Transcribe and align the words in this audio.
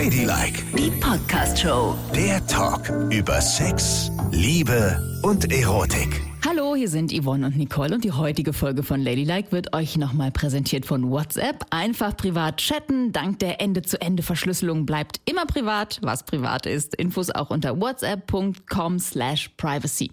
Ladylike, 0.00 0.62
Die 0.78 0.90
Podcast-Show. 0.92 1.94
der 2.14 2.46
Talk 2.46 2.88
über 3.12 3.38
Sex, 3.42 4.10
Liebe 4.30 5.20
und 5.22 5.52
Erotik. 5.52 6.22
Hallo, 6.42 6.74
hier 6.74 6.88
sind 6.88 7.12
Yvonne 7.12 7.44
und 7.44 7.58
Nicole 7.58 7.96
und 7.96 8.02
die 8.02 8.12
heutige 8.12 8.54
Folge 8.54 8.82
von 8.82 9.02
Ladylike 9.02 9.52
wird 9.52 9.74
euch 9.74 9.98
nochmal 9.98 10.30
präsentiert 10.30 10.86
von 10.86 11.10
WhatsApp. 11.10 11.66
Einfach 11.68 12.16
privat 12.16 12.56
chatten. 12.56 13.12
Dank 13.12 13.40
der 13.40 13.60
Ende-zu-Ende-Verschlüsselung 13.60 14.86
bleibt 14.86 15.20
immer 15.26 15.44
privat, 15.44 15.98
was 16.00 16.22
privat 16.22 16.64
ist. 16.64 16.94
Infos 16.94 17.28
auch 17.28 17.50
unter 17.50 17.78
whatsapp.com 17.78 18.98
slash 18.98 19.50
privacy. 19.58 20.12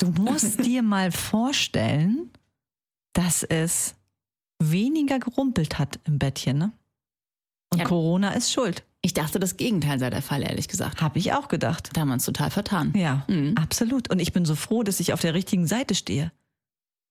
Du 0.00 0.08
musst 0.20 0.66
dir 0.66 0.82
mal 0.82 1.12
vorstellen, 1.12 2.30
dass 3.12 3.44
es 3.44 3.94
weniger 4.58 5.20
gerumpelt 5.20 5.78
hat 5.78 6.00
im 6.04 6.18
Bettchen, 6.18 6.58
ne? 6.58 6.72
Und 7.72 7.78
Ja. 7.78 7.84
Corona 7.84 8.30
ist 8.32 8.52
schuld. 8.52 8.84
Ich 9.00 9.14
dachte, 9.14 9.40
das 9.40 9.56
Gegenteil 9.56 9.98
sei 9.98 10.10
der 10.10 10.22
Fall, 10.22 10.42
ehrlich 10.42 10.68
gesagt. 10.68 11.00
Habe 11.00 11.18
ich 11.18 11.32
auch 11.32 11.48
gedacht. 11.48 11.90
Da 11.92 12.02
haben 12.02 12.08
wir 12.08 12.14
uns 12.14 12.24
total 12.24 12.50
vertan. 12.50 12.92
Ja, 12.96 13.24
Mhm. 13.28 13.54
absolut. 13.56 14.10
Und 14.10 14.20
ich 14.20 14.32
bin 14.32 14.44
so 14.44 14.54
froh, 14.54 14.82
dass 14.82 15.00
ich 15.00 15.12
auf 15.12 15.20
der 15.20 15.34
richtigen 15.34 15.66
Seite 15.66 15.94
stehe. 15.94 16.30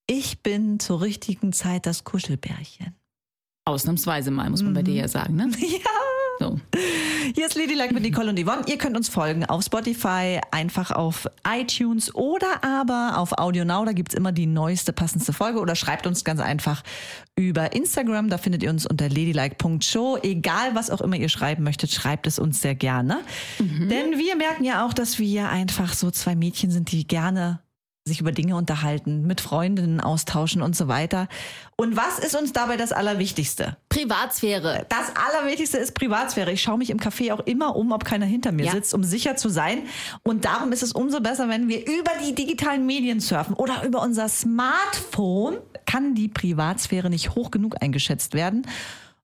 Ich 0.07 0.41
bin 0.41 0.79
zur 0.79 1.01
richtigen 1.01 1.51
Zeit 1.51 1.85
das 1.85 2.03
Kuschelbärchen. 2.03 2.95
Ausnahmsweise 3.65 4.31
mal, 4.31 4.49
muss 4.49 4.63
man 4.63 4.73
bei 4.73 4.81
dir 4.83 4.95
ja 4.95 5.07
sagen, 5.07 5.35
ne? 5.35 5.49
Ja. 5.59 5.89
So. 6.39 6.59
Hier 7.35 7.47
ist 7.47 7.55
Ladylike 7.55 7.93
mit 7.93 8.03
Nicole 8.03 8.29
und 8.29 8.39
Yvonne. 8.39 8.63
Ihr 8.67 8.77
könnt 8.77 8.97
uns 8.97 9.09
folgen 9.09 9.45
auf 9.45 9.63
Spotify, 9.63 10.39
einfach 10.51 10.91
auf 10.91 11.27
iTunes 11.47 12.13
oder 12.15 12.63
aber 12.63 13.17
auf 13.17 13.37
Audio 13.37 13.65
Now. 13.65 13.85
Da 13.85 13.93
gibt's 13.93 14.13
immer 14.13 14.31
die 14.31 14.47
neueste, 14.47 14.93
passendste 14.93 15.33
Folge. 15.33 15.59
Oder 15.59 15.75
schreibt 15.75 16.07
uns 16.07 16.23
ganz 16.23 16.39
einfach 16.39 16.83
über 17.35 17.73
Instagram. 17.73 18.29
Da 18.29 18.37
findet 18.37 18.63
ihr 18.63 18.69
uns 18.69 18.85
unter 18.85 19.07
ladylike.show. 19.07 20.17
Egal, 20.23 20.75
was 20.75 20.89
auch 20.89 21.01
immer 21.01 21.15
ihr 21.15 21.29
schreiben 21.29 21.63
möchtet, 21.63 21.91
schreibt 21.91 22.27
es 22.27 22.39
uns 22.39 22.61
sehr 22.61 22.75
gerne. 22.75 23.19
Denn 23.59 24.17
wir 24.17 24.35
merken 24.35 24.63
ja 24.63 24.85
auch, 24.85 24.93
dass 24.93 25.19
wir 25.19 25.49
einfach 25.49 25.93
so 25.93 26.11
zwei 26.11 26.35
Mädchen 26.35 26.71
sind, 26.71 26.91
die 26.91 27.07
gerne 27.07 27.59
sich 28.05 28.19
über 28.19 28.31
Dinge 28.31 28.55
unterhalten, 28.55 29.27
mit 29.27 29.41
Freundinnen 29.41 30.01
austauschen 30.01 30.63
und 30.63 30.75
so 30.75 30.87
weiter. 30.87 31.27
Und 31.75 31.95
was 31.95 32.17
ist 32.17 32.35
uns 32.35 32.51
dabei 32.51 32.75
das 32.75 32.91
Allerwichtigste? 32.91 33.77
Privatsphäre. 33.89 34.87
Das 34.89 35.11
Allerwichtigste 35.15 35.77
ist 35.77 35.93
Privatsphäre. 35.93 36.51
Ich 36.51 36.63
schaue 36.63 36.79
mich 36.79 36.89
im 36.89 36.97
Café 36.99 37.31
auch 37.31 37.41
immer 37.41 37.75
um, 37.75 37.91
ob 37.91 38.03
keiner 38.03 38.25
hinter 38.25 38.51
mir 38.51 38.65
Ja. 38.65 38.71
sitzt, 38.71 38.95
um 38.95 39.03
sicher 39.03 39.35
zu 39.35 39.49
sein. 39.49 39.83
Und 40.23 40.45
darum 40.45 40.71
ist 40.71 40.81
es 40.81 40.93
umso 40.93 41.21
besser, 41.21 41.47
wenn 41.47 41.67
wir 41.67 41.81
über 41.85 42.11
die 42.25 42.33
digitalen 42.33 42.87
Medien 42.87 43.19
surfen 43.19 43.53
oder 43.53 43.83
über 43.83 44.01
unser 44.01 44.29
Smartphone. 44.29 45.57
Kann 45.85 46.15
die 46.15 46.27
Privatsphäre 46.27 47.09
nicht 47.09 47.35
hoch 47.35 47.51
genug 47.51 47.81
eingeschätzt 47.81 48.33
werden. 48.33 48.65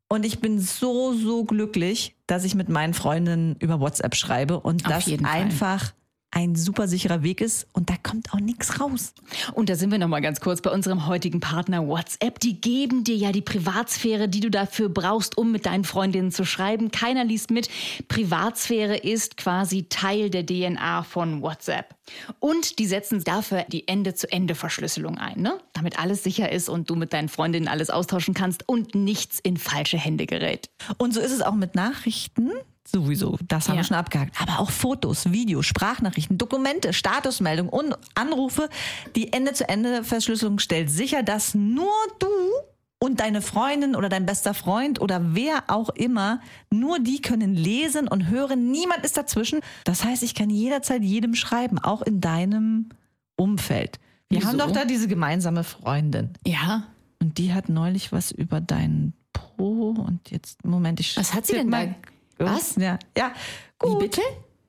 Und 0.10 0.26
ich 0.26 0.40
bin 0.40 0.60
so, 0.60 1.14
so 1.14 1.44
glücklich, 1.46 2.16
dass 2.28 2.44
ich 2.44 2.56
mit 2.56 2.70
meinen 2.70 2.94
Freundinnen 2.94 3.56
über 3.60 3.80
WhatsApp 3.80 4.16
schreibe 4.16 4.60
und 4.60 4.86
Auf 4.86 4.92
das 5.06 5.08
einfach 5.24 5.94
ein 6.32 6.56
super 6.56 6.88
sicherer 6.88 7.24
Weg 7.24 7.42
ist 7.42 7.68
und 7.74 7.90
da 7.90 7.96
kommt 8.02 8.34
auch 8.34 8.40
nichts 8.40 8.80
raus. 8.80 9.14
Und 9.54 9.70
da 9.70 9.76
sind 9.76 9.92
wir 9.92 9.98
noch 9.98 10.08
mal 10.08 10.20
ganz 10.20 10.40
kurz 10.40 10.62
bei 10.62 10.70
unserem 10.70 11.08
heutigen 11.08 11.40
Partner 11.40 11.88
WhatsApp. 11.88 12.40
Die 12.40 12.60
geben 12.60 13.04
dir 13.04 13.16
ja 13.16 13.32
die 13.32 13.42
Privatsphäre, 13.42 14.28
die 14.28 14.42
du 14.42 14.52
dafür 14.52 14.90
brauchst, 14.90 15.38
um 15.38 15.52
mit 15.52 15.66
deinen 15.66 15.86
Freundinnen 15.86 16.32
zu 16.32 16.46
schreiben. 16.46 16.92
Keiner 16.92 17.24
liest 17.24 17.50
mit. 17.50 17.70
Privatsphäre 18.08 18.98
ist 18.98 19.38
quasi 19.38 19.88
Teil 19.90 20.30
der 20.30 20.46
DNA 20.46 21.04
von 21.04 21.42
WhatsApp. 21.42 21.96
Und 22.40 22.80
die 22.80 22.86
setzen 22.86 23.24
dafür 23.24 23.66
die 23.68 23.88
Ende-zu-Ende-Verschlüsselung 23.88 25.18
ein, 25.18 25.42
ne? 25.42 25.58
Damit 25.74 26.00
alles 26.00 26.24
sicher 26.24 26.52
ist 26.52 26.70
und 26.70 26.90
du 26.90 26.96
mit 26.96 27.14
deinen 27.14 27.30
Freundinnen 27.30 27.68
alles 27.68 27.90
austauschen 27.90 28.34
kannst 28.34 28.68
und 28.68 28.96
nichts 28.96 29.40
in 29.40 29.58
falsche 29.58 29.98
Hände 29.98 30.26
gerät. 30.26 30.70
Und 30.98 31.14
so 31.14 31.20
ist 31.20 31.32
es 31.32 31.42
auch 31.42 31.56
mit 31.56 31.76
Nachrichten. 31.76 32.52
Sowieso, 32.90 33.38
das 33.48 33.68
haben 33.68 33.76
Ja. 33.76 33.82
wir 33.82 33.86
schon 33.86 33.98
abgehakt. 33.98 34.40
Aber 34.42 34.60
auch 34.60 34.72
Fotos, 34.72 35.32
Videos, 35.32 35.66
Sprachnachrichten, 35.66 36.38
Dokumente, 36.38 36.94
Statusmeldungen 36.94 37.70
und 37.72 37.96
Anrufe. 38.16 38.70
Die 39.16 39.34
Ende-zu-Ende-Verschlüsselung 39.34 40.60
stellt 40.60 40.90
sicher, 40.90 41.22
dass 41.22 41.54
nur 41.54 41.92
du 42.20 42.28
und 43.00 43.20
deine 43.20 43.42
Freundin 43.42 43.96
oder 43.96 44.10
dein 44.10 44.26
bester 44.26 44.54
Freund 44.54 45.02
oder 45.02 45.36
wer 45.36 45.66
auch 45.68 45.90
immer, 45.90 46.40
nur 46.72 47.00
die 47.00 47.22
können 47.22 47.56
lesen 47.56 48.08
und 48.08 48.30
hören. 48.30 48.72
Niemand 48.72 49.04
ist 49.04 49.18
dazwischen. 49.18 49.60
Das 49.84 50.04
heißt, 50.04 50.24
ich 50.24 50.34
kann 50.34 50.50
jederzeit 50.50 51.04
jedem 51.04 51.36
schreiben, 51.36 51.78
auch 51.80 52.02
in 52.02 52.22
deinem 52.22 52.90
Umfeld. 53.36 54.00
Wir 54.30 54.40
Wieso? 54.40 54.48
haben 54.50 54.58
doch 54.58 54.72
da 54.72 54.86
diese 54.86 55.08
gemeinsame 55.08 55.64
Freundin. 55.64 56.32
Ja. 56.46 56.84
Und 57.22 57.38
die 57.38 57.54
hat 57.54 57.70
neulich 57.70 58.12
was 58.12 58.32
über 58.32 58.62
deinen 58.62 59.14
Po 59.34 59.90
und 59.92 60.32
jetzt, 60.32 60.66
Moment, 60.66 61.00
ich. 61.00 61.18
Was 61.18 61.34
hat 61.34 61.46
sie 61.46 61.54
denn 61.54 61.70
mal- 61.70 61.88
da? 61.88 61.94
Was? 62.40 62.76
Ja, 62.76 63.00
ja. 63.18 63.32
Gut. 63.80 63.96
Wie 63.96 64.06
bitte? 64.06 64.22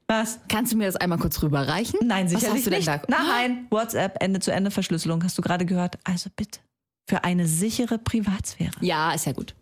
Was? 0.06 0.38
Kannst 0.48 0.72
du 0.72 0.76
mir 0.78 0.86
das 0.86 0.96
einmal 0.96 1.18
kurz 1.18 1.42
rüberreichen? 1.42 2.00
Nein, 2.06 2.24
Was 2.26 2.40
sicherlich 2.40 2.56
hast 2.56 2.66
du 2.66 2.70
denn 2.70 2.78
nicht. 2.78 2.88
da? 2.88 3.02
Nein, 3.08 3.66
WhatsApp, 3.70 4.22
Ende-zu-Ende-Verschlüsselung, 4.22 5.22
hast 5.22 5.36
du 5.36 5.42
gerade 5.42 5.66
gehört. 5.66 5.98
Also 6.04 6.30
bitte. 6.34 6.60
Für 7.08 7.24
eine 7.24 7.46
sichere 7.46 7.98
Privatsphäre. 7.98 8.72
Ja, 8.80 9.12
ist 9.12 9.26
ja 9.26 9.32
gut. 9.32 9.54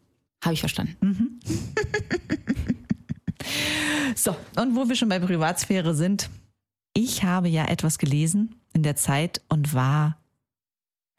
Habe 0.44 0.54
ich 0.54 0.60
verstanden. 0.60 1.40
So, 4.14 4.34
und 4.56 4.74
wo 4.74 4.88
wir 4.88 4.96
schon 4.96 5.08
bei 5.08 5.18
Privatsphäre 5.18 5.94
sind, 5.94 6.30
ich 6.94 7.22
habe 7.24 7.48
ja 7.48 7.66
etwas 7.66 7.98
gelesen 7.98 8.54
in 8.72 8.82
der 8.82 8.96
Zeit 8.96 9.40
und 9.48 9.74
war, 9.74 10.16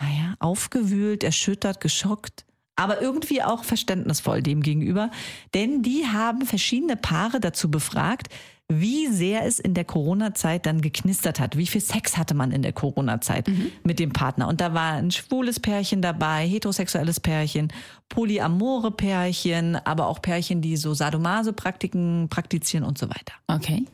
naja, 0.01 0.35
aufgewühlt, 0.39 1.23
erschüttert, 1.23 1.79
geschockt, 1.79 2.45
aber 2.77 3.01
irgendwie 3.01 3.43
auch 3.43 3.65
verständnisvoll 3.65 4.41
dem 4.41 4.61
gegenüber. 4.61 5.11
Denn 5.53 5.81
die 5.81 6.05
haben 6.07 6.45
verschiedene 6.45 6.95
Paare 6.95 7.41
dazu 7.41 7.69
befragt, 7.69 8.29
wie 8.69 9.07
sehr 9.07 9.45
es 9.45 9.59
in 9.59 9.73
der 9.73 9.85
Corona-Zeit 9.85 10.65
dann 10.65 10.81
geknistert 10.81 11.39
hat. 11.39 11.57
Wie 11.57 11.67
viel 11.67 11.79
Sex 11.79 12.17
hatte 12.17 12.33
man 12.33 12.51
in 12.51 12.61
der 12.61 12.73
Corona-Zeit 12.73 13.49
mit 13.83 13.97
dem 13.97 14.11
Partner? 14.11 14.47
Und 14.49 14.59
da 14.59 14.73
war 14.73 14.93
ein 14.93 15.09
schwules 15.11 15.59
Pärchen 15.59 16.01
dabei, 16.01 16.45
heterosexuelles 16.45 17.21
Pärchen, 17.21 17.71
polyamore 18.09 18.91
Pärchen, 18.91 19.77
aber 19.77 20.07
auch 20.07 20.21
Pärchen, 20.21 20.61
die 20.61 20.75
so 20.75 20.93
Sadomaso-Praktiken 20.93 22.27
praktizieren 22.29 22.85
und 22.85 22.97
so 22.97 23.09
weiter. 23.09 23.33
Okay. 23.47 23.85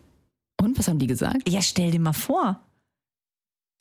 Und 0.60 0.80
was 0.80 0.88
haben 0.88 1.00
die 1.00 1.08
gesagt? 1.08 1.48
Ja, 1.48 1.62
stell 1.62 1.92
dir 1.92 2.00
mal 2.00 2.14
vor. 2.14 2.60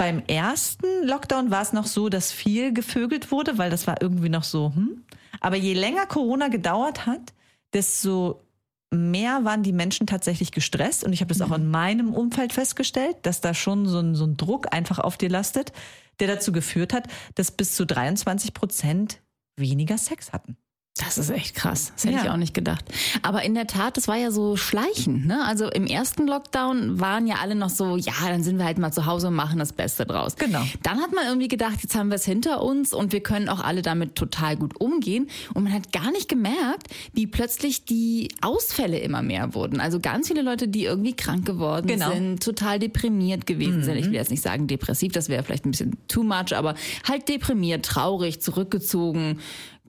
Beim 0.03 0.21
ersten 0.27 1.07
Lockdown 1.07 1.53
war 1.53 1.63
es 1.63 1.73
noch 1.73 1.87
so, 1.87 2.09
dass 2.09 2.33
viel 2.33 2.73
gevögelt 2.73 3.31
wurde, 3.31 3.57
weil 3.57 3.71
das 3.71 3.87
war 3.87 4.03
irgendwie 4.03 4.31
noch 4.31 4.43
so, 4.43 4.73
hm. 4.75 5.05
Aber 5.41 5.55
je 5.55 5.75
länger 5.75 6.07
Corona 6.07 6.49
gedauert 6.49 7.07
hat, 7.07 7.33
desto 7.73 8.45
mehr 8.91 9.45
waren 9.45 9.63
die 9.63 9.71
Menschen 9.71 10.09
tatsächlich 10.09 10.51
gestresst. 10.51 11.05
Und 11.05 11.13
ich 11.13 11.21
habe 11.21 11.33
das 11.33 11.41
auch 11.41 11.55
in 11.57 11.69
meinem 11.69 12.15
Umfeld 12.15 12.53
festgestellt, 12.53 13.15
dass 13.23 13.41
da 13.41 13.55
schon 13.55 13.87
so 13.87 14.01
ein, 14.01 14.17
so 14.17 14.25
ein 14.25 14.37
Druck 14.37 14.75
einfach 14.75 14.99
auf 14.99 15.19
dir 15.19 15.29
lastet, 15.29 15.71
der 16.19 16.27
dazu 16.27 16.51
geführt 16.51 16.93
hat, 16.93 17.07
dass 17.37 17.53
bis 17.53 17.77
zu 17.77 17.87
23 17.87 18.55
Prozent 18.55 19.21
weniger 19.57 19.99
Sex 19.99 20.33
hatten. 20.33 20.57
Das 20.99 21.17
ist 21.17 21.31
echt 21.31 21.55
krass. 21.55 21.91
Das 21.95 22.05
hätte 22.05 22.17
Ja. 22.17 22.23
ich 22.25 22.29
auch 22.31 22.37
nicht 22.37 22.53
gedacht. 22.53 22.85
Aber 23.23 23.43
in 23.43 23.55
der 23.55 23.67
Tat, 23.67 23.97
das 23.97 24.09
war 24.09 24.17
ja 24.19 24.31
so 24.31 24.57
schleichend. 24.57 25.27
Ne? 25.27 25.43
Also 25.47 25.71
im 25.71 25.87
ersten 25.87 26.27
Lockdown 26.27 27.01
waren 27.01 27.27
ja 27.27 27.37
alle 27.41 27.55
noch 27.55 27.71
so, 27.71 27.97
ja, 27.97 28.13
dann 28.27 28.43
sind 28.43 28.59
wir 28.59 28.67
halt 28.67 28.77
mal 28.77 28.93
zu 28.93 29.07
Hause 29.07 29.29
und 29.29 29.35
machen 29.35 29.59
das 29.59 29.73
Beste 29.73 30.05
draus. 30.05 30.37
Genau. 30.37 30.61
Dann 30.83 31.01
hat 31.01 31.15
man 31.15 31.25
irgendwie 31.27 31.49
gedacht, 31.49 31.79
jetzt 31.83 31.95
haben 31.95 32.11
wir 32.11 32.17
es 32.17 32.27
hinter 32.27 32.61
uns 32.63 32.93
und 32.93 33.13
wir 33.13 33.23
können 33.23 33.49
auch 33.49 33.61
alle 33.61 33.81
damit 33.81 34.17
total 34.17 34.57
gut 34.59 34.79
umgehen. 34.83 35.29
Und 35.55 35.65
man 35.65 35.73
hat 35.73 35.93
gar 35.93 36.11
nicht 36.13 36.29
gemerkt, 36.29 36.89
wie 37.15 37.27
plötzlich 37.27 37.87
die 37.87 38.29
Ausfälle 38.43 38.99
immer 38.99 39.23
mehr 39.23 39.55
wurden. 39.55 39.81
Also 39.81 39.99
ganz 39.99 40.29
viele 40.29 40.43
Leute, 40.43 40.69
die 40.69 40.85
irgendwie 40.85 41.17
krank 41.17 41.47
geworden 41.47 41.87
Genau. 41.87 42.11
Mhm. 42.11 42.15
sind, 42.15 42.43
total 42.43 42.79
deprimiert 42.79 43.47
gewesen 43.47 43.83
sind. 43.83 43.97
Ich 43.97 44.07
will 44.07 44.15
jetzt 44.15 44.31
nicht 44.31 44.43
sagen 44.43 44.67
depressiv, 44.67 45.13
das 45.13 45.31
wäre 45.31 45.43
vielleicht 45.43 45.65
ein 45.65 45.71
bisschen 45.71 45.97
too 46.07 46.23
much, 46.23 46.55
aber 46.55 46.75
halt 47.09 47.31
deprimiert, 47.31 47.87
traurig, 47.87 48.43
zurückgezogen, 48.43 49.41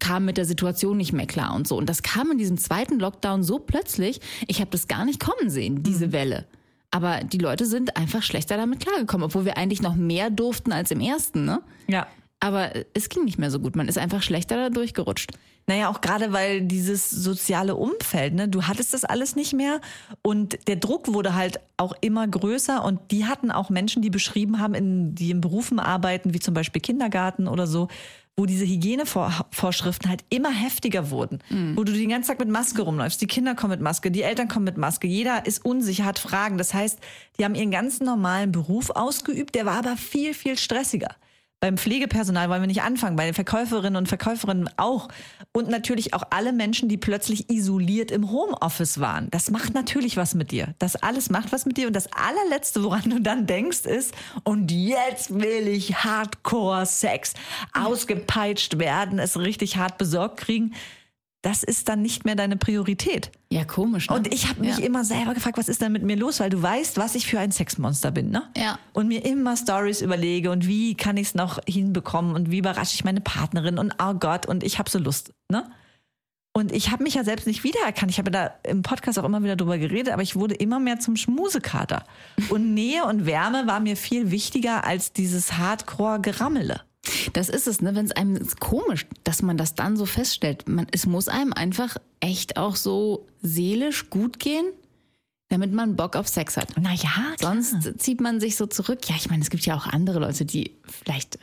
kam 0.03 0.25
mit 0.25 0.35
der 0.35 0.43
Situation 0.43 0.97
nicht 0.97 1.13
mehr 1.13 1.27
klar 1.27 1.55
und 1.55 1.65
so. 1.65 1.77
Und 1.77 1.87
das 1.87 2.03
kam 2.03 2.29
in 2.29 2.37
diesem 2.37 2.57
zweiten 2.57 2.99
Lockdown 2.99 3.41
so 3.41 3.57
plötzlich, 3.57 4.19
ich 4.47 4.59
habe 4.59 4.69
das 4.69 4.89
gar 4.89 5.05
nicht 5.05 5.21
kommen 5.21 5.49
sehen, 5.49 5.81
diese 5.81 6.11
Welle. 6.11 6.45
Aber 6.91 7.21
die 7.23 7.37
Leute 7.37 7.65
sind 7.65 7.95
einfach 7.95 8.21
schlechter 8.21 8.57
damit 8.57 8.81
klargekommen, 8.81 9.25
obwohl 9.25 9.45
wir 9.45 9.57
eigentlich 9.57 9.81
noch 9.81 9.95
mehr 9.95 10.29
durften 10.29 10.73
als 10.73 10.91
im 10.91 10.99
ersten, 10.99 11.45
ne? 11.45 11.61
Ja. 11.87 12.07
Aber 12.41 12.71
es 12.93 13.07
ging 13.07 13.23
nicht 13.23 13.39
mehr 13.39 13.49
so 13.49 13.61
gut. 13.61 13.77
Man 13.77 13.87
ist 13.87 13.97
einfach 13.97 14.21
schlechter 14.21 14.57
da 14.57 14.69
durchgerutscht. 14.69 15.31
Naja, 15.65 15.89
auch 15.89 16.01
gerade 16.01 16.33
weil 16.33 16.61
dieses 16.63 17.09
soziale 17.09 17.75
Umfeld, 17.77 18.33
ne, 18.33 18.49
du 18.49 18.63
hattest 18.63 18.93
das 18.93 19.05
alles 19.05 19.37
nicht 19.37 19.53
mehr 19.53 19.79
und 20.21 20.67
der 20.67 20.75
Druck 20.75 21.13
wurde 21.13 21.35
halt 21.35 21.61
auch 21.77 21.95
immer 22.01 22.27
größer 22.27 22.83
und 22.83 22.99
die 23.11 23.25
hatten 23.25 23.49
auch 23.49 23.69
Menschen, 23.69 24.01
die 24.01 24.09
beschrieben 24.09 24.59
haben, 24.59 24.73
in, 24.73 25.15
die 25.15 25.31
in 25.31 25.39
Berufen 25.39 25.79
arbeiten, 25.79 26.33
wie 26.33 26.41
zum 26.41 26.53
Beispiel 26.53 26.81
Kindergarten 26.81 27.47
oder 27.47 27.65
so, 27.65 27.87
wo 28.35 28.47
diese 28.47 28.65
Hygienevorschriften 28.65 30.09
halt 30.09 30.25
immer 30.29 30.51
heftiger 30.51 31.11
wurden, 31.11 31.39
wo 31.75 31.83
du 31.83 31.91
den 31.93 32.09
ganzen 32.09 32.29
Tag 32.29 32.39
mit 32.39 32.49
Maske 32.49 32.81
rumläufst, 32.81 33.21
die 33.21 33.27
Kinder 33.27 33.53
kommen 33.53 33.71
mit 33.71 33.81
Maske, 33.81 34.09
die 34.09 34.23
Eltern 34.23 34.47
kommen 34.47 34.65
mit 34.65 34.77
Maske, 34.77 35.07
jeder 35.07 35.45
ist 35.45 35.63
unsicher, 35.63 36.05
hat 36.05 36.17
Fragen. 36.17 36.57
Das 36.57 36.73
heißt, 36.73 36.97
die 37.37 37.45
haben 37.45 37.53
ihren 37.53 37.69
ganzen 37.69 38.05
normalen 38.05 38.51
Beruf 38.51 38.89
ausgeübt, 38.89 39.53
der 39.53 39.67
war 39.67 39.77
aber 39.77 39.97
viel, 39.97 40.33
viel 40.33 40.57
stressiger. 40.57 41.15
Beim 41.63 41.77
Pflegepersonal 41.77 42.49
wollen 42.49 42.59
wir 42.59 42.67
nicht 42.67 42.81
anfangen, 42.81 43.15
bei 43.15 43.23
den 43.23 43.33
Verkäuferinnen 43.33 43.95
und 43.95 44.09
Verkäuferinnen 44.09 44.69
auch. 44.75 45.07
Und 45.53 45.69
natürlich 45.69 46.13
auch 46.13 46.23
alle 46.29 46.51
Menschen, 46.51 46.89
die 46.89 46.97
plötzlich 46.97 47.49
isoliert 47.49 48.11
im 48.11 48.31
Homeoffice 48.31 48.99
waren. 48.99 49.29
Das 49.31 49.49
macht 49.49 49.73
natürlich 49.73 50.17
was 50.17 50.35
mit 50.35 50.51
dir. 50.51 50.75
Das 50.79 50.97
alles 50.97 51.29
macht 51.29 51.53
was 51.53 51.65
mit 51.65 51.77
dir. 51.77 51.87
Und 51.87 51.95
das 51.95 52.09
allerletzte, 52.11 52.83
woran 52.83 53.09
du 53.09 53.21
dann 53.21 53.47
denkst, 53.47 53.85
ist, 53.85 54.13
und 54.43 54.73
jetzt 54.73 55.33
will 55.33 55.69
ich 55.69 56.03
Hardcore-Sex, 56.03 57.33
ausgepeitscht 57.71 58.77
werden, 58.77 59.17
es 59.17 59.39
richtig 59.39 59.77
hart 59.77 59.97
besorgt 59.97 60.41
kriegen 60.41 60.73
das 61.43 61.61
ist 61.61 61.89
dann 61.89 62.01
nicht 62.01 62.23
mehr 62.23 62.35
deine 62.35 62.55
Priorität. 62.55 63.29
Ja, 63.51 63.65
komisch. 63.65 64.09
Ne? 64.09 64.15
Und 64.15 64.33
ich 64.33 64.47
habe 64.49 64.61
mich 64.61 64.77
ja. 64.77 64.85
immer 64.85 65.03
selber 65.03 65.33
gefragt, 65.33 65.57
was 65.57 65.67
ist 65.67 65.81
denn 65.81 65.91
mit 65.91 66.01
mir 66.01 66.15
los? 66.15 66.39
Weil 66.39 66.49
du 66.49 66.61
weißt, 66.61 66.97
was 66.97 67.15
ich 67.15 67.27
für 67.27 67.37
ein 67.37 67.51
Sexmonster 67.51 68.11
bin, 68.11 68.31
ne? 68.31 68.43
Ja. 68.57 68.79
Und 68.93 69.09
mir 69.09 69.25
immer 69.25 69.57
Stories 69.57 70.01
überlege 70.01 70.51
und 70.51 70.67
wie 70.67 70.95
kann 70.95 71.17
ich 71.17 71.27
es 71.27 71.35
noch 71.35 71.59
hinbekommen 71.67 72.33
und 72.33 72.49
wie 72.49 72.59
überrasche 72.59 72.95
ich 72.95 73.03
meine 73.03 73.19
Partnerin 73.19 73.77
und 73.77 73.93
oh 74.01 74.13
Gott 74.13 74.45
und 74.45 74.63
ich 74.63 74.79
habe 74.79 74.89
so 74.89 74.97
Lust, 74.97 75.33
ne? 75.49 75.69
Und 76.55 76.71
ich 76.71 76.91
habe 76.91 77.03
mich 77.03 77.15
ja 77.15 77.23
selbst 77.23 77.47
nicht 77.47 77.63
wiedererkannt. 77.63 78.11
Ich 78.11 78.19
habe 78.19 78.29
da 78.29 78.51
im 78.63 78.83
Podcast 78.83 79.17
auch 79.17 79.23
immer 79.23 79.43
wieder 79.43 79.55
drüber 79.55 79.79
geredet, 79.79 80.13
aber 80.13 80.21
ich 80.21 80.35
wurde 80.35 80.53
immer 80.53 80.79
mehr 80.79 80.99
zum 80.99 81.17
Schmusekater. 81.17 82.05
Und 82.49 82.73
Nähe 82.75 83.05
und 83.05 83.25
Wärme 83.25 83.65
war 83.65 83.79
mir 83.79 83.97
viel 83.97 84.29
wichtiger 84.29 84.85
als 84.85 85.11
dieses 85.13 85.57
Hardcore-Gerammele. 85.57 86.81
Das 87.33 87.49
ist 87.49 87.67
es, 87.67 87.81
ne? 87.81 87.95
Wenn 87.95 88.05
es 88.05 88.11
einem 88.11 88.35
ist 88.37 88.59
komisch, 88.59 89.05
dass 89.23 89.41
man 89.41 89.57
das 89.57 89.75
dann 89.75 89.97
so 89.97 90.05
feststellt. 90.05 90.67
Man, 90.69 90.87
es 90.91 91.05
muss 91.05 91.27
einem 91.27 91.53
einfach 91.53 91.97
echt 92.19 92.57
auch 92.57 92.75
so 92.75 93.27
seelisch 93.41 94.09
gut 94.09 94.39
gehen, 94.39 94.65
damit 95.49 95.73
man 95.73 95.95
Bock 95.95 96.15
auf 96.15 96.27
Sex 96.27 96.55
hat. 96.55 96.77
Naja, 96.77 97.09
Sonst 97.39 97.99
zieht 97.99 98.21
man 98.21 98.39
sich 98.39 98.55
so 98.55 98.67
zurück. 98.67 99.09
Ja, 99.09 99.15
ich 99.17 99.29
meine, 99.29 99.43
es 99.43 99.49
gibt 99.49 99.65
ja 99.65 99.75
auch 99.75 99.87
andere 99.87 100.19
Leute, 100.19 100.45
die 100.45 100.71
vielleicht 100.85 101.39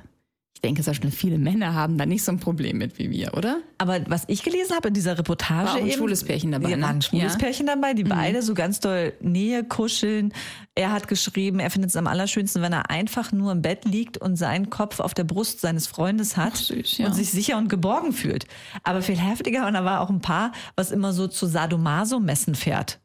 ich 0.61 0.69
denke, 0.69 0.83
so 0.83 0.93
schnell 0.93 1.11
viele 1.11 1.39
Männer 1.39 1.73
haben 1.73 1.97
da 1.97 2.05
nicht 2.05 2.23
so 2.23 2.33
ein 2.33 2.39
Problem 2.39 2.77
mit 2.77 2.99
wie 2.99 3.11
wir, 3.11 3.33
oder? 3.33 3.63
Aber 3.79 3.99
was 4.09 4.25
ich 4.27 4.43
gelesen 4.43 4.77
habe 4.77 4.89
in 4.89 4.95
dieser 4.95 5.17
Reportage. 5.17 5.69
War 5.69 5.73
auch 5.73 5.79
ein 5.79 5.87
eben, 5.87 5.97
schwules 5.97 6.23
Pärchen 6.23 6.53
dabei, 6.53 6.69
Ja, 6.69 6.77
ne? 6.77 6.87
ein 6.87 7.01
schwules 7.01 7.33
Ja. 7.33 7.35
Mhm. 7.35 7.41
Pärchen 7.41 7.67
dabei, 7.67 7.95
die 7.95 8.05
beide 8.05 8.43
so 8.43 8.53
ganz 8.53 8.79
doll 8.79 9.15
Nähe 9.23 9.65
kuscheln. 9.65 10.35
Er 10.75 10.93
hat 10.93 11.09
geschrieben, 11.09 11.61
er 11.61 11.71
findet 11.71 11.89
es 11.89 11.97
am 11.97 12.07
allerschönsten, 12.07 12.61
wenn 12.61 12.75
er 12.75 12.91
einfach 12.91 13.33
nur 13.33 13.53
im 13.53 13.63
Bett 13.63 13.87
liegt 13.87 14.19
und 14.19 14.37
seinen 14.37 14.69
Kopf 14.69 15.01
auf 15.01 15.15
der 15.15 15.25
Brust 15.25 15.63
seines 15.63 15.87
Freundes 15.87 16.37
hat 16.37 16.53
Ach, 16.55 16.61
süß, 16.61 16.99
ja. 16.99 17.07
und 17.07 17.15
sich 17.15 17.31
sicher 17.31 17.57
und 17.57 17.71
geborgen 17.71 18.13
fühlt. 18.13 18.45
Aber 18.83 19.01
viel 19.01 19.17
heftiger, 19.19 19.67
und 19.67 19.73
da 19.73 19.87
war 19.87 20.03
auch 20.03 20.11
ein 20.11 20.21
Paar, 20.21 20.53
was 20.77 20.91
immer 20.91 21.15
so 21.15 21.27
zu 21.27 21.47
Sadomaso-Messen 21.47 22.55
fährt. 22.55 23.01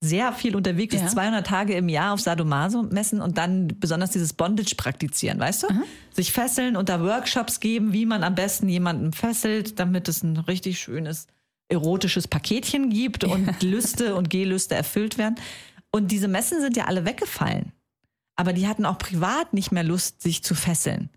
Sehr 0.00 0.32
viel 0.32 0.54
unterwegs 0.54 0.94
Ja. 0.94 1.04
ist, 1.04 1.12
200 1.12 1.44
Tage 1.46 1.74
im 1.74 1.88
Jahr 1.88 2.14
auf 2.14 2.20
Sadomaso-Messen 2.20 3.20
und 3.20 3.36
dann 3.36 3.66
besonders 3.80 4.10
dieses 4.10 4.32
Bondage 4.32 4.76
praktizieren, 4.76 5.40
weißt 5.40 5.64
du? 5.64 5.66
Sich 6.12 6.32
fesseln 6.32 6.76
und 6.76 6.88
da 6.88 7.02
Workshops 7.02 7.58
geben, 7.58 7.92
wie 7.92 8.06
man 8.06 8.22
am 8.22 8.36
besten 8.36 8.68
jemanden 8.68 9.12
fesselt, 9.12 9.78
damit 9.80 10.06
es 10.08 10.22
ein 10.22 10.36
richtig 10.36 10.78
schönes 10.78 11.26
erotisches 11.68 12.28
Paketchen 12.28 12.90
gibt 12.90 13.24
und 13.24 13.46
Lüste 13.62 14.14
und 14.14 14.30
Gelüste 14.30 14.74
erfüllt 14.76 15.18
werden. 15.18 15.34
Und 15.90 16.12
diese 16.12 16.28
Messen 16.28 16.60
sind 16.60 16.76
ja 16.76 16.84
alle 16.84 17.04
weggefallen. 17.04 17.72
Aber 18.36 18.52
die 18.52 18.68
hatten 18.68 18.86
auch 18.86 18.98
privat 18.98 19.52
nicht 19.52 19.72
mehr 19.72 19.82
Lust, 19.84 20.22
sich 20.22 20.44
zu 20.44 20.54
fesseln. 20.54 21.10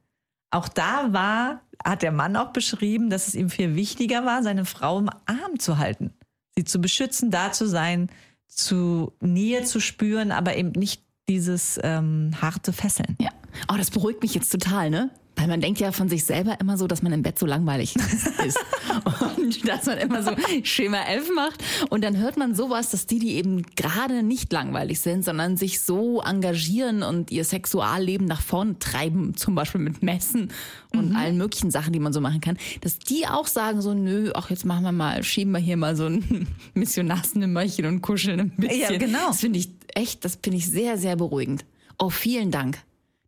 Auch 0.50 0.68
da 0.68 1.13
war, 1.13 1.62
hat 1.86 2.01
der 2.01 2.12
Mann 2.12 2.36
auch 2.36 2.51
beschrieben, 2.51 3.10
dass 3.12 3.28
es 3.28 3.36
ihm 3.36 3.50
viel 3.51 3.75
wichtiger 3.75 4.25
war, 4.25 4.42
seine 4.44 4.66
Frau 4.66 4.98
im 5.00 5.10
Arm 5.28 5.60
zu 5.60 5.78
halten, 5.78 6.13
sie 6.57 6.63
zu 6.66 6.81
beschützen, 6.81 7.30
da 7.31 7.51
zu 7.51 7.68
sein, 7.68 8.10
zu 8.51 9.13
Nähe 9.21 9.63
zu 9.63 9.80
spüren, 9.80 10.31
aber 10.31 10.56
eben 10.56 10.71
nicht 10.71 11.03
dieses 11.30 11.80
ähm, 11.83 12.31
harte 12.42 12.74
Fesseln. 12.74 13.15
Ja. 13.19 13.30
Oh, 13.71 13.75
das 13.77 13.89
beruhigt 13.89 14.21
mich 14.21 14.36
jetzt 14.36 14.51
total, 14.51 14.89
ne? 14.89 15.09
Weil 15.41 15.47
man 15.47 15.59
denkt 15.59 15.79
ja 15.79 15.91
von 15.91 16.07
sich 16.07 16.23
selber 16.23 16.59
immer 16.61 16.77
so, 16.77 16.85
dass 16.85 17.01
man 17.01 17.11
im 17.13 17.23
Bett 17.23 17.39
so 17.39 17.47
langweilig 17.47 17.95
ist. 18.45 18.59
Und 19.38 19.67
dass 19.67 19.88
man 19.88 19.97
immer 19.97 20.21
so 20.21 20.33
Schema 20.61 20.97
11 20.97 21.29
macht. 21.35 21.63
Und 21.89 22.03
dann 22.03 22.17
hört 22.17 22.38
man 22.38 22.53
sowas, 22.53 22.91
dass 22.91 23.07
die, 23.07 23.17
die 23.17 23.31
eben 23.31 23.63
gerade 23.75 24.21
nicht 24.21 24.53
langweilig 24.53 24.99
sind, 24.99 25.25
sondern 25.25 25.57
sich 25.57 25.81
so 25.81 26.21
engagieren 26.21 27.01
und 27.01 27.31
ihr 27.31 27.43
Sexualleben 27.43 28.27
nach 28.27 28.41
vorne 28.41 28.77
treiben, 28.77 29.35
zum 29.35 29.55
Beispiel 29.55 29.81
mit 29.81 30.03
Messen 30.03 30.51
und 30.93 31.15
allen 31.15 31.38
möglichen 31.38 31.71
Sachen, 31.71 31.91
die 31.91 31.99
man 31.99 32.13
so 32.13 32.21
machen 32.21 32.39
kann, 32.39 32.57
dass 32.81 32.99
die 32.99 33.25
auch 33.25 33.47
sagen 33.47 33.81
so, 33.81 33.95
nö, 33.95 34.31
ach, 34.35 34.51
jetzt 34.51 34.63
machen 34.65 34.83
wir 34.83 34.91
mal, 34.91 35.23
schieben 35.23 35.53
wir 35.53 35.59
hier 35.59 35.77
mal 35.77 35.95
so 35.95 36.05
ein 36.05 36.47
Missionarsnimmerchen 36.75 37.87
und 37.87 38.01
kuscheln 38.01 38.39
ein 38.41 38.51
bisschen. 38.51 38.79
Ja, 38.79 38.97
genau. 38.99 39.29
Das 39.29 39.39
finde 39.39 39.57
ich 39.57 39.69
echt, 39.95 40.23
das 40.23 40.37
finde 40.44 40.59
ich 40.59 40.69
sehr, 40.69 40.99
sehr 40.99 41.15
beruhigend. 41.15 41.65
Oh, 41.97 42.11
vielen 42.11 42.51
Dank. 42.51 42.77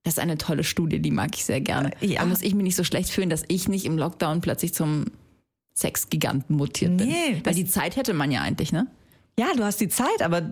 Das 0.03 0.15
ist 0.15 0.19
eine 0.19 0.37
tolle 0.37 0.63
Studie, 0.63 0.99
die 0.99 1.11
mag 1.11 1.35
ich 1.35 1.45
sehr 1.45 1.61
gerne. 1.61 1.91
Äh, 2.01 2.07
ja. 2.07 2.21
Da 2.21 2.25
muss 2.27 2.41
ich 2.41 2.53
mich 2.53 2.63
nicht 2.63 2.75
so 2.75 2.83
schlecht 2.83 3.09
fühlen, 3.09 3.29
dass 3.29 3.43
ich 3.47 3.67
nicht 3.69 3.85
im 3.85 3.97
Lockdown 3.97 4.41
plötzlich 4.41 4.73
zum 4.73 5.05
Sexgiganten 5.77 6.55
mutiert 6.55 6.97
bin. 6.97 7.07
Nee, 7.07 7.41
Weil 7.43 7.55
die 7.55 7.65
Zeit 7.65 7.95
hätte 7.95 8.13
man 8.13 8.31
ja 8.31 8.41
eigentlich, 8.41 8.71
ne? 8.71 8.87
Ja, 9.39 9.47
du 9.55 9.63
hast 9.63 9.81
die 9.81 9.87
Zeit, 9.89 10.21
aber 10.21 10.51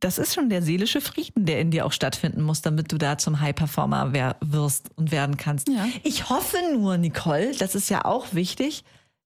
das 0.00 0.18
ist 0.18 0.34
schon 0.34 0.50
der 0.50 0.60
seelische 0.62 1.00
Frieden, 1.00 1.46
der 1.46 1.60
in 1.60 1.70
dir 1.70 1.86
auch 1.86 1.92
stattfinden 1.92 2.42
muss, 2.42 2.62
damit 2.62 2.90
du 2.92 2.98
da 2.98 3.16
zum 3.18 3.40
High-Performer 3.40 4.12
wer- 4.12 4.36
wirst 4.40 4.90
und 4.96 5.12
werden 5.12 5.36
kannst. 5.36 5.68
Ja. 5.68 5.86
Ich 6.02 6.28
hoffe 6.28 6.56
nur, 6.74 6.98
Nicole, 6.98 7.52
das 7.58 7.74
ist 7.74 7.88
ja 7.88 8.04
auch 8.04 8.34
wichtig, 8.34 8.82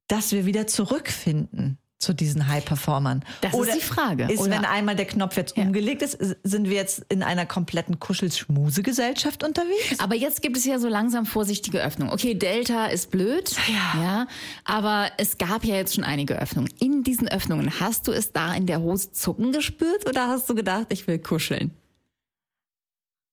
dass 0.08 0.32
wir 0.32 0.44
wieder 0.46 0.66
zurückfinden 0.66 1.78
zu 2.00 2.14
diesen 2.14 2.48
High-Performern. 2.48 3.22
Das 3.42 3.52
ist 3.54 3.74
die 3.74 3.80
Frage. 3.80 4.24
Ist, 4.32 4.40
Oder- 4.40 4.50
wenn 4.52 4.64
einmal 4.64 4.96
der 4.96 5.04
Knopf 5.04 5.36
jetzt 5.36 5.56
Ja. 5.56 5.64
umgelegt 5.64 6.00
ist, 6.00 6.16
sind 6.42 6.68
wir 6.68 6.76
jetzt 6.76 7.04
in 7.10 7.22
einer 7.22 7.44
kompletten 7.44 8.00
Kuschelschmuse-Gesellschaft 8.00 9.44
unterwegs? 9.44 10.00
Aber 10.00 10.14
jetzt 10.16 10.40
gibt 10.40 10.56
es 10.56 10.64
ja 10.64 10.78
so 10.78 10.88
langsam 10.88 11.26
vorsichtige 11.26 11.82
Öffnungen. 11.82 12.12
Okay, 12.12 12.34
Delta 12.34 12.86
ist 12.86 13.10
blöd, 13.10 13.54
Ja. 13.68 14.00
ja, 14.02 14.26
aber 14.64 15.10
es 15.18 15.36
gab 15.36 15.62
ja 15.64 15.76
jetzt 15.76 15.94
schon 15.94 16.04
einige 16.04 16.40
Öffnungen. 16.40 16.72
In 16.80 17.02
diesen 17.04 17.28
Öffnungen, 17.28 17.78
hast 17.80 18.08
du 18.08 18.12
es 18.12 18.32
da 18.32 18.54
in 18.54 18.64
der 18.64 18.80
Hose 18.80 19.12
zucken 19.12 19.52
gespürt 19.52 20.08
oder 20.08 20.28
hast 20.28 20.48
du 20.48 20.54
gedacht, 20.54 20.86
ich 20.88 21.06
will 21.06 21.18
kuscheln? 21.18 21.70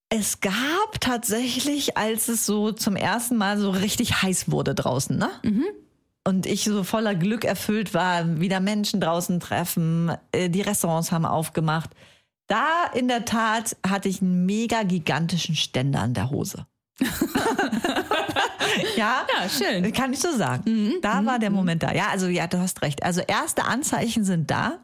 Es 0.10 0.42
gab 0.42 1.00
tatsächlich, 1.00 1.98
als 1.98 2.28
es 2.28 2.46
so 2.46 2.72
zum 2.74 2.96
ersten 2.98 3.38
Mal 3.38 3.58
so 3.58 3.70
richtig 3.72 4.22
heiß 4.22 4.52
wurde 4.52 4.76
draußen, 4.76 5.18
ne? 5.18 5.30
Und 6.28 6.46
ich 6.46 6.66
so 6.66 6.84
voller 6.84 7.16
Glück 7.16 7.46
erfüllt 7.46 7.94
war, 7.94 8.42
wieder 8.42 8.60
Menschen 8.60 9.00
draußen 9.00 9.40
treffen, 9.40 10.12
äh, 10.34 10.50
die 10.50 10.60
Restaurants 10.60 11.14
haben 11.14 11.26
aufgemacht. 11.26 11.92
Da 12.48 12.84
in 12.94 13.08
der 13.08 13.24
Tat 13.24 13.78
hatte 13.88 14.10
ich 14.10 14.22
einen 14.22 14.46
mega 14.46 14.84
gigantischen 14.84 15.56
Ständer 15.56 16.02
an 16.02 16.14
der 16.14 16.30
Hose. 16.30 16.68
ja, 18.98 19.26
Ja, 19.26 19.48
schön. 19.48 19.90
kann 19.94 20.12
ich 20.12 20.20
so 20.20 20.36
sagen. 20.36 20.96
Da 21.02 21.26
war 21.26 21.40
der 21.40 21.50
Moment 21.50 21.84
da. 21.84 21.94
Ja, 21.94 22.10
also 22.10 22.28
ja, 22.28 22.48
du 22.48 22.60
hast 22.60 22.82
recht. 22.82 23.04
Also 23.04 23.22
erste 23.22 23.64
Anzeichen 23.64 24.26
sind 24.26 24.52
da, 24.52 24.80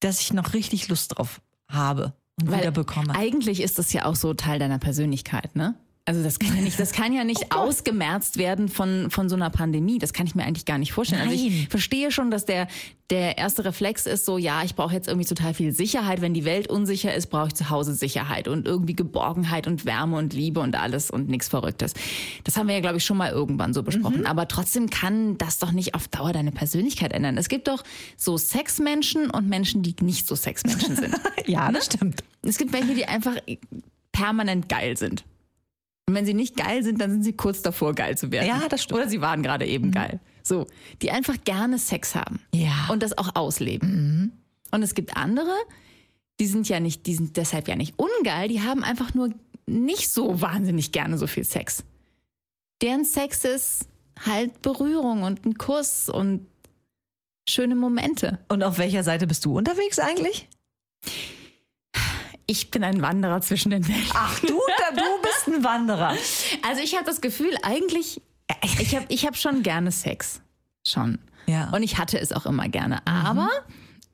dass 0.00 0.20
ich 0.20 0.32
noch 0.32 0.54
richtig 0.54 0.88
Lust 0.88 1.16
drauf 1.16 1.40
habe 1.68 2.14
und 2.40 2.50
wieder 2.52 2.72
bekomme. 2.72 3.14
Eigentlich 3.14 3.60
ist 3.62 3.78
das 3.78 3.92
ja 3.92 4.06
auch 4.06 4.16
so 4.16 4.34
Teil 4.34 4.58
deiner 4.58 4.80
Persönlichkeit, 4.80 5.54
ne? 5.54 5.76
Also 6.06 6.22
das 6.22 6.38
kann 6.38 6.54
ja 6.54 6.60
nicht, 6.60 6.78
das 6.78 6.92
kann 6.92 7.14
ja 7.14 7.24
nicht 7.24 7.50
ausgemerzt 7.50 8.36
werden 8.36 8.68
von, 8.68 9.10
von 9.10 9.30
so 9.30 9.36
einer 9.36 9.48
Pandemie. 9.48 9.98
Das 9.98 10.12
kann 10.12 10.26
ich 10.26 10.34
mir 10.34 10.44
eigentlich 10.44 10.66
gar 10.66 10.76
nicht 10.76 10.92
vorstellen. 10.92 11.22
Also 11.22 11.34
ich 11.34 11.50
Nein. 11.50 11.66
verstehe 11.70 12.10
schon, 12.10 12.30
dass 12.30 12.44
der, 12.44 12.68
der 13.08 13.38
erste 13.38 13.64
Reflex 13.64 14.04
ist 14.04 14.26
so, 14.26 14.36
ja, 14.36 14.62
ich 14.64 14.74
brauche 14.74 14.92
jetzt 14.92 15.08
irgendwie 15.08 15.26
total 15.26 15.54
viel 15.54 15.72
Sicherheit. 15.72 16.20
Wenn 16.20 16.34
die 16.34 16.44
Welt 16.44 16.68
unsicher 16.68 17.14
ist, 17.14 17.28
brauche 17.28 17.48
ich 17.48 17.54
zu 17.54 17.70
Hause 17.70 17.94
Sicherheit 17.94 18.48
und 18.48 18.66
irgendwie 18.66 18.94
Geborgenheit 18.94 19.66
und 19.66 19.86
Wärme 19.86 20.18
und 20.18 20.34
Liebe 20.34 20.60
und 20.60 20.76
alles 20.78 21.10
und 21.10 21.30
nichts 21.30 21.48
Verrücktes. 21.48 21.94
Das 22.44 22.58
haben 22.58 22.68
wir 22.68 22.74
ja, 22.74 22.80
glaube 22.82 22.98
ich, 22.98 23.04
schon 23.06 23.16
mal 23.16 23.30
irgendwann 23.30 23.72
so 23.72 23.82
besprochen. 23.82 24.20
Mhm. 24.20 24.26
Aber 24.26 24.46
trotzdem 24.46 24.90
kann 24.90 25.38
das 25.38 25.58
doch 25.58 25.72
nicht 25.72 25.94
auf 25.94 26.08
Dauer 26.08 26.34
deine 26.34 26.52
Persönlichkeit 26.52 27.14
ändern. 27.14 27.38
Es 27.38 27.48
gibt 27.48 27.66
doch 27.66 27.82
so 28.18 28.36
Sexmenschen 28.36 29.30
und 29.30 29.48
Menschen, 29.48 29.82
die 29.82 29.96
nicht 30.02 30.26
so 30.26 30.36
Sexmenschen 30.36 30.96
sind. 30.96 31.14
ja, 31.46 31.72
das 31.72 31.86
stimmt. 31.86 32.24
Es 32.42 32.58
gibt 32.58 32.74
welche, 32.74 32.94
die 32.94 33.06
einfach 33.06 33.36
permanent 34.12 34.68
geil 34.68 34.98
sind. 34.98 35.24
Und 36.06 36.14
wenn 36.14 36.26
sie 36.26 36.34
nicht 36.34 36.56
geil 36.56 36.82
sind, 36.82 37.00
dann 37.00 37.10
sind 37.10 37.22
sie 37.22 37.32
kurz 37.32 37.62
davor, 37.62 37.94
geil 37.94 38.16
zu 38.18 38.30
werden. 38.30 38.46
Ja, 38.46 38.68
das 38.68 38.82
stimmt. 38.82 39.00
Oder 39.00 39.08
sie 39.08 39.20
waren 39.20 39.42
gerade 39.42 39.66
eben 39.66 39.90
geil. 39.90 40.20
So, 40.42 40.66
die 41.00 41.10
einfach 41.10 41.36
gerne 41.44 41.78
Sex 41.78 42.14
haben. 42.14 42.40
Ja. 42.52 42.88
Und 42.90 43.02
das 43.02 43.16
auch 43.16 43.34
ausleben. 43.34 44.32
Und 44.70 44.82
es 44.82 44.94
gibt 44.94 45.16
andere, 45.16 45.54
die 46.40 46.46
sind 46.46 46.68
ja 46.68 46.80
nicht, 46.80 47.06
die 47.06 47.14
sind 47.14 47.36
deshalb 47.36 47.68
ja 47.68 47.76
nicht 47.76 47.94
ungeil, 47.98 48.48
die 48.48 48.60
haben 48.60 48.84
einfach 48.84 49.14
nur 49.14 49.30
nicht 49.66 50.10
so 50.10 50.42
wahnsinnig 50.42 50.92
gerne 50.92 51.16
so 51.16 51.26
viel 51.26 51.44
Sex. 51.44 51.84
Deren 52.82 53.04
Sex 53.04 53.44
ist 53.44 53.88
halt 54.24 54.60
Berührung 54.60 55.22
und 55.22 55.46
ein 55.46 55.56
Kuss 55.56 56.10
und 56.10 56.46
schöne 57.48 57.74
Momente. 57.74 58.40
Und 58.48 58.62
auf 58.62 58.78
welcher 58.78 59.02
Seite 59.02 59.26
bist 59.26 59.44
du 59.44 59.56
unterwegs 59.56 59.98
eigentlich? 59.98 60.48
Ich 62.46 62.70
bin 62.70 62.84
ein 62.84 63.00
Wanderer 63.00 63.40
zwischen 63.40 63.70
den 63.70 63.88
Welten. 63.88 64.10
Ach, 64.12 64.38
du, 64.40 64.60
da, 64.78 64.94
du 64.94 65.02
bist 65.44 65.56
ein 65.56 65.64
Wanderer. 65.64 66.16
Also 66.62 66.82
ich 66.82 66.94
habe 66.94 67.04
das 67.04 67.20
Gefühl, 67.20 67.54
eigentlich, 67.62 68.20
ich 68.62 68.94
habe 68.94 69.06
ich 69.08 69.26
hab 69.26 69.36
schon 69.36 69.62
gerne 69.62 69.92
Sex. 69.92 70.40
Schon. 70.86 71.18
Ja. 71.46 71.70
Und 71.70 71.82
ich 71.82 71.98
hatte 71.98 72.18
es 72.18 72.32
auch 72.32 72.46
immer 72.46 72.68
gerne. 72.68 73.06
Aber 73.06 73.48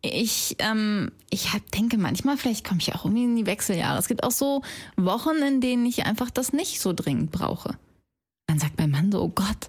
ich, 0.03 0.57
ähm, 0.59 1.13
ich 1.31 1.53
hab, 1.53 1.71
denke 1.73 1.99
manchmal, 1.99 2.37
vielleicht 2.37 2.67
komme 2.67 2.81
ich 2.81 2.95
auch 2.95 3.05
irgendwie 3.05 3.25
in 3.25 3.37
die 3.37 3.47
Wechseljahre. 3.47 3.99
Es 3.99 4.09
gibt 4.09 4.25
auch 4.25 4.31
so 4.31 4.63
Wochen, 4.97 5.37
in 5.37 5.61
denen 5.61 5.87
ich 5.87 6.07
einfach 6.07 6.31
das 6.31 6.53
nicht 6.53 6.81
so 6.81 6.93
dringend 6.93 7.31
brauche. 7.31 7.77
Dann 8.47 8.59
sagt 8.59 8.79
mein 8.79 8.91
Mann 8.91 9.13
so, 9.13 9.23
oh 9.23 9.29
Gott, 9.29 9.69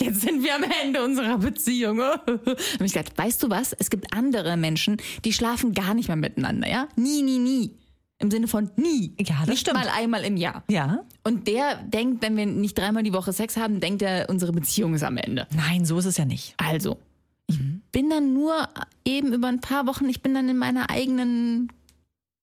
jetzt 0.00 0.20
sind 0.20 0.42
wir 0.42 0.54
am 0.54 0.64
Ende 0.82 1.02
unserer 1.02 1.38
Beziehung. 1.38 2.00
Habe 2.02 2.56
ich 2.80 2.92
gesagt, 2.92 3.16
weißt 3.16 3.42
du 3.42 3.50
was? 3.50 3.72
Es 3.72 3.90
gibt 3.90 4.12
andere 4.14 4.56
Menschen, 4.56 4.98
die 5.24 5.32
schlafen 5.32 5.72
gar 5.72 5.94
nicht 5.94 6.08
mehr 6.08 6.16
miteinander, 6.16 6.68
ja? 6.68 6.88
Nie, 6.96 7.22
nie, 7.22 7.38
nie. 7.38 7.77
Im 8.20 8.30
Sinne 8.32 8.48
von 8.48 8.70
nie. 8.76 9.14
Ja, 9.20 9.36
das 9.40 9.48
nicht 9.48 9.60
stimmt. 9.60 9.76
mal 9.78 9.88
einmal 9.88 10.24
im 10.24 10.36
Jahr. 10.36 10.64
Ja. 10.68 11.04
Und 11.22 11.46
der 11.46 11.76
denkt, 11.76 12.20
wenn 12.22 12.36
wir 12.36 12.46
nicht 12.46 12.76
dreimal 12.76 13.04
die 13.04 13.12
Woche 13.12 13.32
Sex 13.32 13.56
haben, 13.56 13.78
denkt 13.80 14.02
er, 14.02 14.28
unsere 14.28 14.50
Beziehung 14.52 14.94
ist 14.94 15.04
am 15.04 15.16
Ende. 15.16 15.46
Nein, 15.54 15.84
so 15.84 15.98
ist 15.98 16.04
es 16.06 16.16
ja 16.16 16.24
nicht. 16.24 16.54
Also, 16.56 16.98
ich 17.46 17.58
bin 17.92 18.10
dann 18.10 18.34
nur 18.34 18.68
eben 19.04 19.32
über 19.32 19.46
ein 19.48 19.60
paar 19.60 19.86
Wochen, 19.86 20.08
ich 20.08 20.20
bin 20.20 20.34
dann 20.34 20.48
in 20.48 20.58
meiner 20.58 20.90
eigenen 20.90 21.72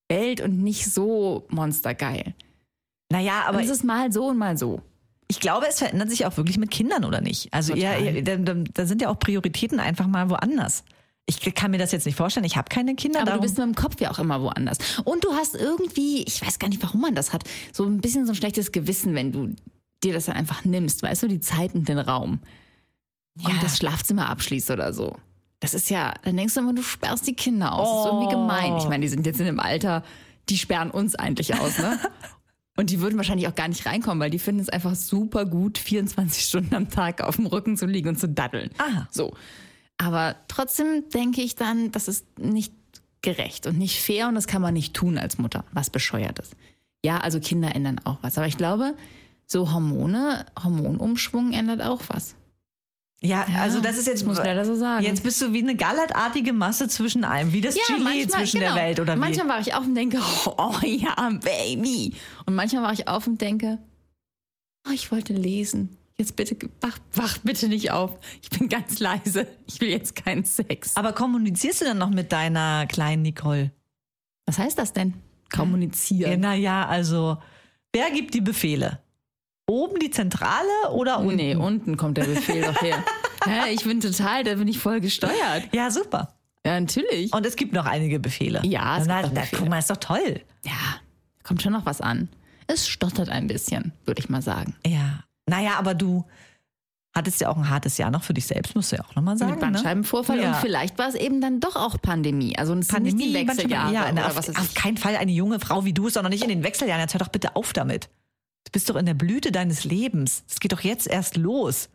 Welt 0.07 0.39
und 0.41 0.63
nicht 0.63 0.85
so 0.91 1.45
monstergeil. 1.49 2.33
Naja, 3.11 3.41
Aber 3.45 3.57
aber 3.57 3.63
es 3.63 3.69
ist 3.69 3.83
mal 3.83 4.11
so 4.11 4.27
und 4.27 4.37
mal 4.37 4.57
so. 4.57 4.81
ich 5.27 5.39
glaube, 5.39 5.67
es 5.67 5.79
verändert 5.79 6.09
sich 6.09 6.25
auch 6.25 6.37
wirklich 6.37 6.57
mit 6.57 6.71
Kindern, 6.71 7.03
oder 7.05 7.19
nicht? 7.21 7.53
Also 7.53 7.73
Total. 7.73 8.15
ja, 8.15 8.37
da, 8.37 8.53
da 8.53 8.85
sind 8.85 9.01
ja 9.01 9.09
auch 9.09 9.19
Prioritäten 9.19 9.79
einfach 9.79 10.07
mal 10.07 10.29
woanders. 10.29 10.83
Ich 11.27 11.39
kann 11.55 11.71
mir 11.71 11.79
das 11.79 11.91
jetzt 11.91 12.05
nicht 12.05 12.15
vorstellen. 12.15 12.45
Ich 12.45 12.55
habe 12.55 12.69
keine 12.69 12.95
Kinder. 12.95 13.19
Aber 13.19 13.31
darum, 13.31 13.41
du 13.41 13.47
bist 13.47 13.57
nur 13.57 13.65
im 13.65 13.73
Kopf 13.73 13.99
ja 13.99 14.11
auch 14.11 14.19
immer 14.19 14.41
woanders. 14.41 14.77
Und 15.03 15.23
du 15.23 15.33
hast 15.33 15.55
irgendwie, 15.55 16.23
ich 16.23 16.45
weiß 16.45 16.59
gar 16.59 16.67
nicht, 16.67 16.83
warum 16.83 17.01
man 17.01 17.15
das 17.15 17.33
hat, 17.33 17.43
so 17.73 17.83
ein 17.85 17.99
bisschen 17.99 18.25
so 18.25 18.33
ein 18.33 18.35
schlechtes 18.35 18.71
Gewissen, 18.71 19.15
wenn 19.15 19.31
du 19.31 19.55
dir 20.03 20.13
das 20.13 20.25
dann 20.25 20.35
einfach 20.35 20.65
nimmst, 20.65 21.01
weißt 21.01 21.23
du, 21.23 21.27
die 21.27 21.39
Zeit 21.39 21.73
und 21.73 21.89
den 21.89 21.97
Raum. 21.97 22.39
Ja. 23.37 23.49
Und 23.49 23.63
das 23.63 23.77
Schlafzimmer 23.77 24.29
abschließt 24.29 24.69
oder 24.69 24.93
so. 24.93 25.15
Das 25.59 25.73
ist 25.73 25.89
ja, 25.89 26.13
dann 26.23 26.37
denkst 26.37 26.53
du 26.53 26.59
immer, 26.59 26.73
du 26.73 26.83
sperrst 26.83 27.25
die 27.25 27.33
Kinder 27.33 27.73
aus. 27.73 27.87
Das 27.87 28.05
ist 28.05 28.13
irgendwie 28.13 28.35
gemein. 28.35 28.77
Ich 28.77 28.87
meine, 28.87 29.01
die 29.01 29.07
sind 29.07 29.25
jetzt 29.25 29.39
in 29.39 29.47
einem 29.47 29.59
Alter, 29.59 30.03
die 30.49 30.57
sperren 30.57 30.91
uns 30.91 31.15
eigentlich 31.15 31.55
aus, 31.59 31.79
ne? 31.79 31.99
Und 32.77 32.89
die 32.89 32.99
würden 32.99 33.15
wahrscheinlich 33.15 33.47
auch 33.47 33.55
gar 33.55 33.69
nicht 33.69 33.85
reinkommen, 33.85 34.19
weil 34.19 34.29
die 34.29 34.39
finden 34.39 34.59
es 34.59 34.67
einfach 34.67 34.95
super 34.95 35.45
gut, 35.45 35.77
24 35.77 36.43
Stunden 36.43 36.75
am 36.75 36.89
Tag 36.89 37.21
auf 37.21 37.37
dem 37.37 37.45
Rücken 37.45 37.77
zu 37.77 37.85
liegen 37.85 38.09
und 38.09 38.19
zu 38.19 38.27
daddeln. 38.27 38.69
Ah. 38.77 39.07
So. 39.11 39.33
Aber 39.97 40.35
trotzdem 40.47 41.09
denke 41.09 41.41
ich 41.41 41.55
dann, 41.55 41.91
das 41.91 42.07
ist 42.07 42.25
nicht 42.37 42.73
gerecht 43.21 43.65
und 43.67 43.77
nicht 43.77 44.01
fair 44.01 44.27
und 44.27 44.35
das 44.35 44.47
kann 44.47 44.61
man 44.61 44.73
nicht 44.73 44.93
tun 44.93 45.17
als 45.17 45.37
Mutter, 45.37 45.65
was 45.71 45.89
bescheuert 45.89 46.39
ist. 46.39 46.55
Ja, 47.03 47.19
also 47.19 47.39
Kinder 47.39 47.75
ändern 47.75 47.99
auch 48.03 48.17
was. 48.21 48.37
Aber 48.37 48.47
ich 48.47 48.57
glaube, 48.57 48.95
so 49.45 49.71
Hormone, 49.71 50.45
Hormonumschwung 50.63 51.53
ändert 51.53 51.81
auch 51.81 52.01
was. 52.07 52.35
ja, 53.21 53.45
also 53.59 53.79
das 53.79 53.97
ist 53.97 54.07
jetzt 54.07 54.25
muss 54.25 54.37
leider 54.37 54.65
so 54.65 54.75
sagen. 54.75 55.05
Jetzt 55.05 55.23
bist 55.23 55.41
du 55.41 55.53
wie 55.53 55.61
eine 55.61 55.75
gallertartige 55.75 56.53
Masse 56.53 56.87
zwischen 56.87 57.23
allem, 57.23 57.53
wie 57.53 57.61
das 57.61 57.75
Gelee 57.75 58.27
zwischen 58.27 58.59
der 58.59 58.75
Welt 58.75 58.99
oder 58.99 59.13
wie? 59.13 59.19
genau. 59.19 59.27
Manchmal 59.27 59.47
war 59.47 59.59
ich 59.59 59.73
auf 59.73 59.85
und 59.85 59.95
denke, 59.95 60.19
oh 60.45 60.79
ja, 60.83 61.29
Baby. 61.43 62.13
Und 62.45 62.55
manchmal 62.55 62.83
war 62.83 62.93
ich 62.93 63.07
auf 63.07 63.27
und 63.27 63.39
denke, 63.41 63.79
oh, 64.87 64.91
ich 64.91 65.11
wollte 65.11 65.33
lesen. 65.33 65.97
Jetzt 66.17 66.37
bitte, 66.37 66.55
wach, 66.79 66.97
wach 67.13 67.37
bitte 67.39 67.67
nicht 67.67 67.91
auf. 67.91 68.17
Ich 68.41 68.49
bin 68.49 68.69
ganz 68.69 68.99
leise. 68.99 69.47
Ich 69.67 69.81
will 69.81 69.89
jetzt 69.89 70.15
keinen 70.15 70.45
Sex. 70.45 70.95
Aber 70.95 71.11
kommunizierst 71.11 71.81
du 71.81 71.85
dann 71.85 71.97
noch 71.97 72.09
mit 72.09 72.31
deiner 72.31 72.85
kleinen 72.87 73.23
Nicole? 73.23 73.71
Was 74.45 74.57
heißt 74.57 74.77
das 74.79 74.93
denn? 74.93 75.13
Kommunizieren. 75.53 76.31
Ja, 76.31 76.37
naja, 76.37 76.87
also 76.87 77.37
wer 77.91 78.11
gibt 78.11 78.33
die 78.33 78.41
Befehle? 78.41 78.99
Oben 79.67 79.99
die 79.99 80.11
Zentrale 80.11 80.91
oder 80.91 81.19
unten? 81.19 81.35
Nee, 81.35 81.55
unten 81.55 81.97
kommt 81.97 82.17
der 82.17 82.25
Befehl 82.25 82.61
doch 82.61 82.81
her. 82.81 83.03
Hä, 83.45 83.73
ich 83.73 83.83
bin 83.83 83.99
total, 83.99 84.43
da 84.43 84.55
bin 84.55 84.67
ich 84.67 84.79
voll 84.79 85.01
gesteuert. 85.01 85.69
Ja, 85.73 85.91
super. 85.91 86.35
Ja, 86.65 86.79
natürlich. 86.79 87.33
Und 87.33 87.45
es 87.45 87.55
gibt 87.55 87.73
noch 87.73 87.85
einige 87.85 88.19
Befehle. 88.19 88.61
Ja, 88.63 88.99
es 88.99 89.07
na, 89.07 89.21
gibt 89.21 89.33
noch 89.33 89.41
Befehle. 89.41 89.61
guck 89.61 89.69
mal, 89.69 89.79
ist 89.79 89.89
doch 89.89 89.97
toll. 89.97 90.41
Ja, 90.63 90.99
kommt 91.43 91.61
schon 91.61 91.73
noch 91.73 91.85
was 91.85 91.99
an. 92.01 92.29
Es 92.67 92.87
stottert 92.87 93.29
ein 93.29 93.47
bisschen, 93.47 93.91
würde 94.05 94.19
ich 94.19 94.29
mal 94.29 94.41
sagen. 94.41 94.75
Ja. 94.85 95.23
Naja, 95.47 95.77
aber 95.77 95.93
du 95.93 96.25
hattest 97.13 97.39
ja 97.39 97.49
auch 97.49 97.55
ein 97.57 97.69
hartes 97.69 97.97
Jahr 97.97 98.11
noch 98.11 98.23
für 98.23 98.33
dich 98.33 98.45
selbst, 98.45 98.75
musst 98.75 98.91
du 98.91 98.97
ja 98.97 99.05
auch 99.05 99.15
nochmal 99.15 99.37
sagen. 99.37 99.51
Mit 99.51 99.61
Bandscheibenvorfall 99.61 100.35
ne? 100.37 100.43
und 100.43 100.49
Ja. 100.49 100.53
vielleicht 100.55 100.97
war 100.97 101.07
es 101.07 101.15
eben 101.15 101.39
dann 101.39 101.61
doch 101.61 101.75
auch 101.77 102.01
Pandemie. 102.01 102.57
Also 102.57 102.73
es 102.73 102.87
sind 102.87 102.95
Pandemie, 102.95 103.33
Wechseljahre 103.33 103.93
ja, 103.93 104.11
na, 104.13 104.27
auf, 104.27 104.35
was 104.35 104.49
ist 104.49 104.59
auf 104.59 104.73
keinen 104.73 104.97
Fall 104.97 105.15
eine 105.15 105.31
junge 105.31 105.59
Frau 105.59 105.85
wie 105.85 105.93
du 105.93 106.07
ist, 106.07 106.17
doch 106.17 106.23
noch 106.23 106.29
nicht 106.29 106.43
in 106.43 106.49
den 106.49 106.63
Wechseljahren. 106.63 107.01
Jetzt 107.01 107.13
hör 107.13 107.19
doch 107.19 107.29
bitte 107.29 107.55
auf 107.55 107.71
damit. 107.71 108.09
Du 108.65 108.71
bist 108.71 108.89
doch 108.89 108.95
in 108.97 109.05
der 109.05 109.13
Blüte 109.13 109.51
deines 109.51 109.85
Lebens. 109.85 110.43
Es 110.49 110.59
geht 110.59 110.73
doch 110.73 110.81
jetzt 110.81 111.07
erst 111.07 111.37
los. 111.37 111.89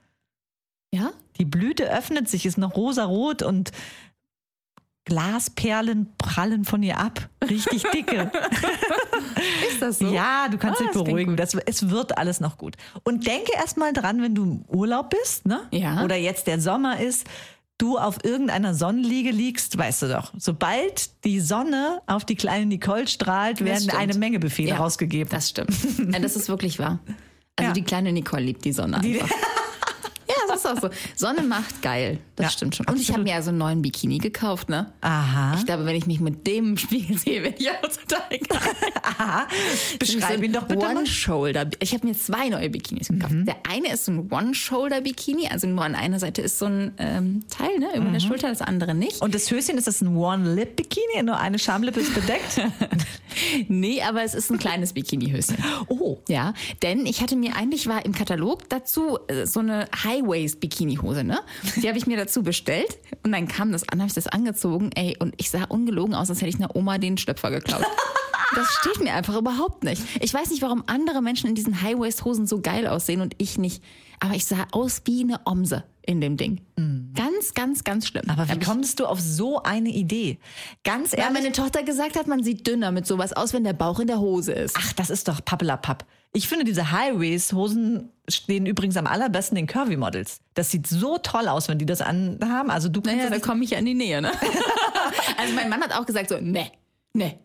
Ja? 0.94 1.10
Die 1.38 1.44
Blüte 1.44 1.90
öffnet 1.90 2.28
sich, 2.28 2.46
ist 2.46 2.56
noch 2.58 2.74
rosarot 2.74 3.42
und 3.42 3.72
Glasperlen 5.06 6.08
prallen 6.18 6.64
von 6.64 6.82
ihr 6.82 6.98
ab. 6.98 7.28
Richtig 7.48 7.82
dicke. 7.94 8.30
Ist 9.70 9.80
das 9.82 9.98
so? 9.98 10.06
Ja, 10.12 10.48
du 10.48 10.58
kannst 10.58 10.80
Ah, 10.80 10.84
dich 10.84 10.92
beruhigen. 10.92 11.36
Das, 11.36 11.54
es 11.54 11.90
wird 11.90 12.18
alles 12.18 12.40
noch 12.40 12.58
gut. 12.58 12.76
Und 13.02 13.26
denke 13.26 13.52
erst 13.56 13.76
mal 13.76 13.92
dran, 13.92 14.22
wenn 14.22 14.34
du 14.34 14.42
im 14.44 14.64
Urlaub 14.68 15.10
bist, 15.10 15.46
ne? 15.46 15.62
Ja. 15.72 16.04
Oder 16.04 16.16
jetzt 16.16 16.46
der 16.46 16.60
Sommer 16.60 17.00
ist, 17.00 17.26
du 17.78 17.96
auf 17.98 18.22
irgendeiner 18.24 18.74
Sonnenliege 18.74 19.30
liegst, 19.30 19.76
weißt 19.78 20.02
du 20.02 20.08
doch. 20.08 20.32
Sobald 20.36 21.24
die 21.24 21.40
Sonne 21.40 22.02
auf 22.06 22.24
die 22.24 22.36
kleine 22.36 22.66
Nicole 22.66 23.08
strahlt, 23.08 23.64
werden 23.64 23.90
eine 23.90 24.14
Menge 24.14 24.38
Befehle 24.38 24.70
Ja, 24.70 24.76
rausgegeben. 24.76 25.30
Das 25.30 25.48
stimmt. 25.48 25.70
Ja, 26.12 26.18
das 26.18 26.36
ist 26.36 26.48
wirklich 26.48 26.78
wahr. 26.78 26.98
Also 27.56 27.70
Ja. 27.70 27.74
die 27.74 27.82
kleine 27.82 28.10
Nicole 28.12 28.42
liebt 28.42 28.64
die 28.64 28.72
Sonne 28.72 29.00
Die- 29.02 29.20
einfach. 29.20 29.28
ja, 29.36 29.36
das 30.50 30.64
ist 30.64 30.66
auch 30.66 30.80
so. 30.80 30.90
Sonne 31.16 31.42
macht 31.42 31.82
geil. 31.82 32.18
Das 32.36 32.46
Ja, 32.46 32.50
stimmt 32.50 32.76
schon. 32.76 32.86
Und 32.86 32.94
ich 32.96 33.02
absolut. 33.02 33.18
habe 33.18 33.24
mir 33.24 33.36
ja 33.36 33.42
so 33.42 33.50
einen 33.50 33.58
neuen 33.58 33.82
Bikini 33.82 34.18
gekauft, 34.18 34.68
ne? 34.68 34.92
Aha. 35.00 35.56
Ich 35.58 35.66
glaube, 35.66 35.84
wenn 35.86 35.96
ich 35.96 36.06
mich 36.06 36.20
mit 36.20 36.46
dem 36.46 36.70
im 36.70 36.76
Spiegel 36.76 37.18
sehe, 37.18 37.42
werde 37.42 37.56
ich 37.58 37.70
auch 37.70 37.80
total 37.82 38.28
geil. 38.30 38.74
Aha. 39.02 39.46
Beschreib 39.98 40.42
ihn 40.42 40.52
doch 40.52 40.64
bitte. 40.64 40.86
Mhm. 40.86 40.96
One-Shoulder. 40.96 41.70
Ich 41.80 41.92
habe 41.94 42.06
mir 42.06 42.14
zwei 42.14 42.48
neue 42.48 42.70
Bikinis 42.70 43.08
gekauft. 43.08 43.34
Der 43.46 43.56
eine 43.68 43.92
ist 43.92 44.04
so 44.06 44.12
ein 44.12 44.30
One-Shoulder-Bikini, 44.30 45.48
also 45.48 45.66
nur 45.66 45.84
an 45.84 45.94
einer 45.94 46.18
Seite 46.18 46.42
ist 46.42 46.58
so 46.58 46.66
ein 46.66 46.92
ähm, 46.98 47.44
Teil, 47.50 47.78
ne, 47.78 47.88
über 47.96 48.10
der 48.10 48.20
Schulter, 48.20 48.48
das 48.48 48.62
andere 48.62 48.94
nicht. 48.94 49.16
Mhm. 49.20 49.24
Und 49.26 49.34
das 49.34 49.50
Höschen, 49.50 49.76
ist 49.78 49.86
das 49.86 50.00
ein 50.00 50.16
One-Lip-Bikini? 50.16 51.22
Nur 51.22 51.38
eine 51.38 51.58
Schamlippe 51.58 52.00
ist 52.00 52.14
bedeckt? 52.14 52.60
Nee, 53.68 54.02
aber 54.02 54.24
es 54.24 54.34
ist 54.34 54.50
ein 54.50 54.58
kleines 54.58 54.92
Bikini-Höschen. 54.92 55.56
oh. 55.88 56.18
Ja, 56.28 56.52
denn 56.82 57.06
ich 57.06 57.20
hatte 57.22 57.36
mir 57.36 57.54
eigentlich 57.54 57.86
war 57.86 58.04
im 58.04 58.12
Katalog 58.12 58.68
dazu 58.68 59.18
äh, 59.28 59.46
so 59.46 59.60
eine 59.60 59.86
High-Waist-Bikini-Hose, 60.40 61.24
ne? 61.24 61.40
Die 61.76 61.88
habe 61.88 61.98
ich 61.98 62.06
mir 62.06 62.16
dazu 62.16 62.42
bestellt 62.42 62.98
und 63.24 63.32
dann 63.32 63.48
kam 63.48 63.72
das 63.72 63.88
an, 63.88 64.00
habe 64.00 64.08
ich 64.08 64.14
das 64.14 64.26
angezogen, 64.26 64.90
ey, 64.94 65.16
und 65.18 65.34
ich 65.36 65.50
sah 65.50 65.64
ungelogen 65.64 66.14
aus, 66.14 66.30
als 66.30 66.40
hätte 66.40 66.50
ich 66.50 66.56
einer 66.56 66.74
Oma 66.74 66.98
den 66.98 67.18
Stöpfer 67.18 67.50
geklaut. 67.50 67.84
Das 68.52 68.66
steht 68.80 69.00
mir 69.00 69.14
einfach 69.14 69.36
überhaupt 69.36 69.84
nicht. 69.84 70.02
Ich 70.20 70.34
weiß 70.34 70.50
nicht, 70.50 70.60
warum 70.60 70.82
andere 70.88 71.22
Menschen 71.22 71.48
in 71.48 71.54
diesen 71.54 71.82
High-Waist-Hosen 71.82 72.48
so 72.48 72.60
geil 72.60 72.88
aussehen 72.88 73.20
und 73.20 73.36
ich 73.38 73.58
nicht. 73.58 73.80
Aber 74.18 74.34
ich 74.34 74.44
sah 74.44 74.66
aus 74.72 75.02
wie 75.04 75.22
eine 75.22 75.40
Omse 75.44 75.84
in 76.04 76.20
dem 76.20 76.36
Ding. 76.36 76.60
Ganz, 77.14 77.54
ganz, 77.54 77.84
ganz 77.84 78.08
schlimm. 78.08 78.24
Aber 78.28 78.48
wie 78.48 78.58
kommst 78.58 78.98
du 78.98 79.06
auf 79.06 79.20
so 79.20 79.62
eine 79.62 79.90
Idee? 79.90 80.40
Ganz 80.82 81.12
Weil 81.12 81.20
ehrlich. 81.20 81.34
meine 81.34 81.52
Tochter 81.52 81.84
gesagt 81.84 82.18
hat, 82.18 82.26
man 82.26 82.42
sieht 82.42 82.66
dünner 82.66 82.90
mit 82.90 83.06
sowas 83.06 83.32
aus, 83.32 83.52
wenn 83.52 83.62
der 83.62 83.72
Bauch 83.72 84.00
in 84.00 84.08
der 84.08 84.18
Hose 84.18 84.50
ist. 84.52 84.74
Ach, 84.76 84.92
das 84.94 85.10
ist 85.10 85.28
doch 85.28 85.44
Pappelapapp. 85.44 86.04
Ich 86.32 86.48
finde, 86.48 86.64
diese 86.64 86.92
High-Waist-Hosen 86.92 88.10
stehen 88.28 88.66
übrigens 88.66 88.96
am 88.96 89.06
allerbesten 89.06 89.56
den 89.56 89.66
Curvy-Models. 89.66 90.40
Das 90.54 90.70
sieht 90.70 90.86
so 90.86 91.18
toll 91.18 91.48
aus, 91.48 91.68
wenn 91.68 91.78
die 91.78 91.86
das 91.86 92.00
anhaben. 92.00 92.70
Also 92.70 92.88
du 92.88 93.00
Naja, 93.00 93.30
da 93.30 93.40
komme 93.40 93.64
ich 93.64 93.70
ja 93.70 93.78
in 93.78 93.86
die 93.86 93.94
Nähe, 93.94 94.22
ne? 94.22 94.30
also 95.38 95.54
mein 95.54 95.68
Mann 95.68 95.82
hat 95.82 95.92
auch 95.92 96.06
gesagt 96.06 96.28
so, 96.28 96.38
ne, 96.40 96.70
ne, 97.14 97.38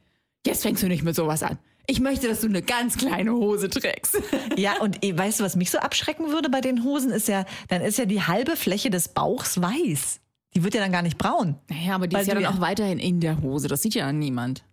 jetzt 0.46 0.62
fängst 0.62 0.84
du 0.84 0.88
nicht 0.88 1.04
mit 1.04 1.16
sowas 1.16 1.42
an. 1.42 1.58
Ich 1.88 2.00
möchte, 2.00 2.28
dass 2.28 2.42
du 2.42 2.48
eine 2.48 2.62
ganz 2.62 2.98
kleine 2.98 3.32
Hose 3.34 3.70
trägst. 3.70 4.18
Ja, 4.58 4.80
und 4.80 5.04
eh, 5.04 5.18
weißt 5.18 5.40
du, 5.40 5.44
was 5.44 5.58
mich 5.58 5.70
so 5.70 5.80
abschrecken 5.80 6.32
würde 6.32 6.50
bei 6.50 6.62
den 6.62 6.84
Hosen, 6.86 7.12
ist 7.12 7.28
ja, 7.28 7.46
dann 7.68 7.82
ist 7.82 7.98
ja 7.98 8.06
die 8.06 8.22
halbe 8.22 8.56
Fläche 8.56 8.90
des 8.90 9.10
Bauchs 9.10 9.62
weiß. 9.62 10.22
Die 10.54 10.64
wird 10.64 10.74
ja 10.74 10.80
dann 10.80 10.94
gar 10.94 11.02
nicht 11.02 11.18
braun. 11.18 11.56
Naja, 11.70 11.96
aber 11.96 12.08
die 12.08 12.16
ist 12.16 12.28
ja 12.28 12.36
dann 12.36 12.46
auch 12.46 12.62
weiterhin 12.62 13.00
in 13.00 13.20
der 13.20 13.42
Hose. 13.42 13.68
Das 13.68 13.82
sieht 13.82 13.96
ja 13.96 14.10
niemand. 14.14 14.64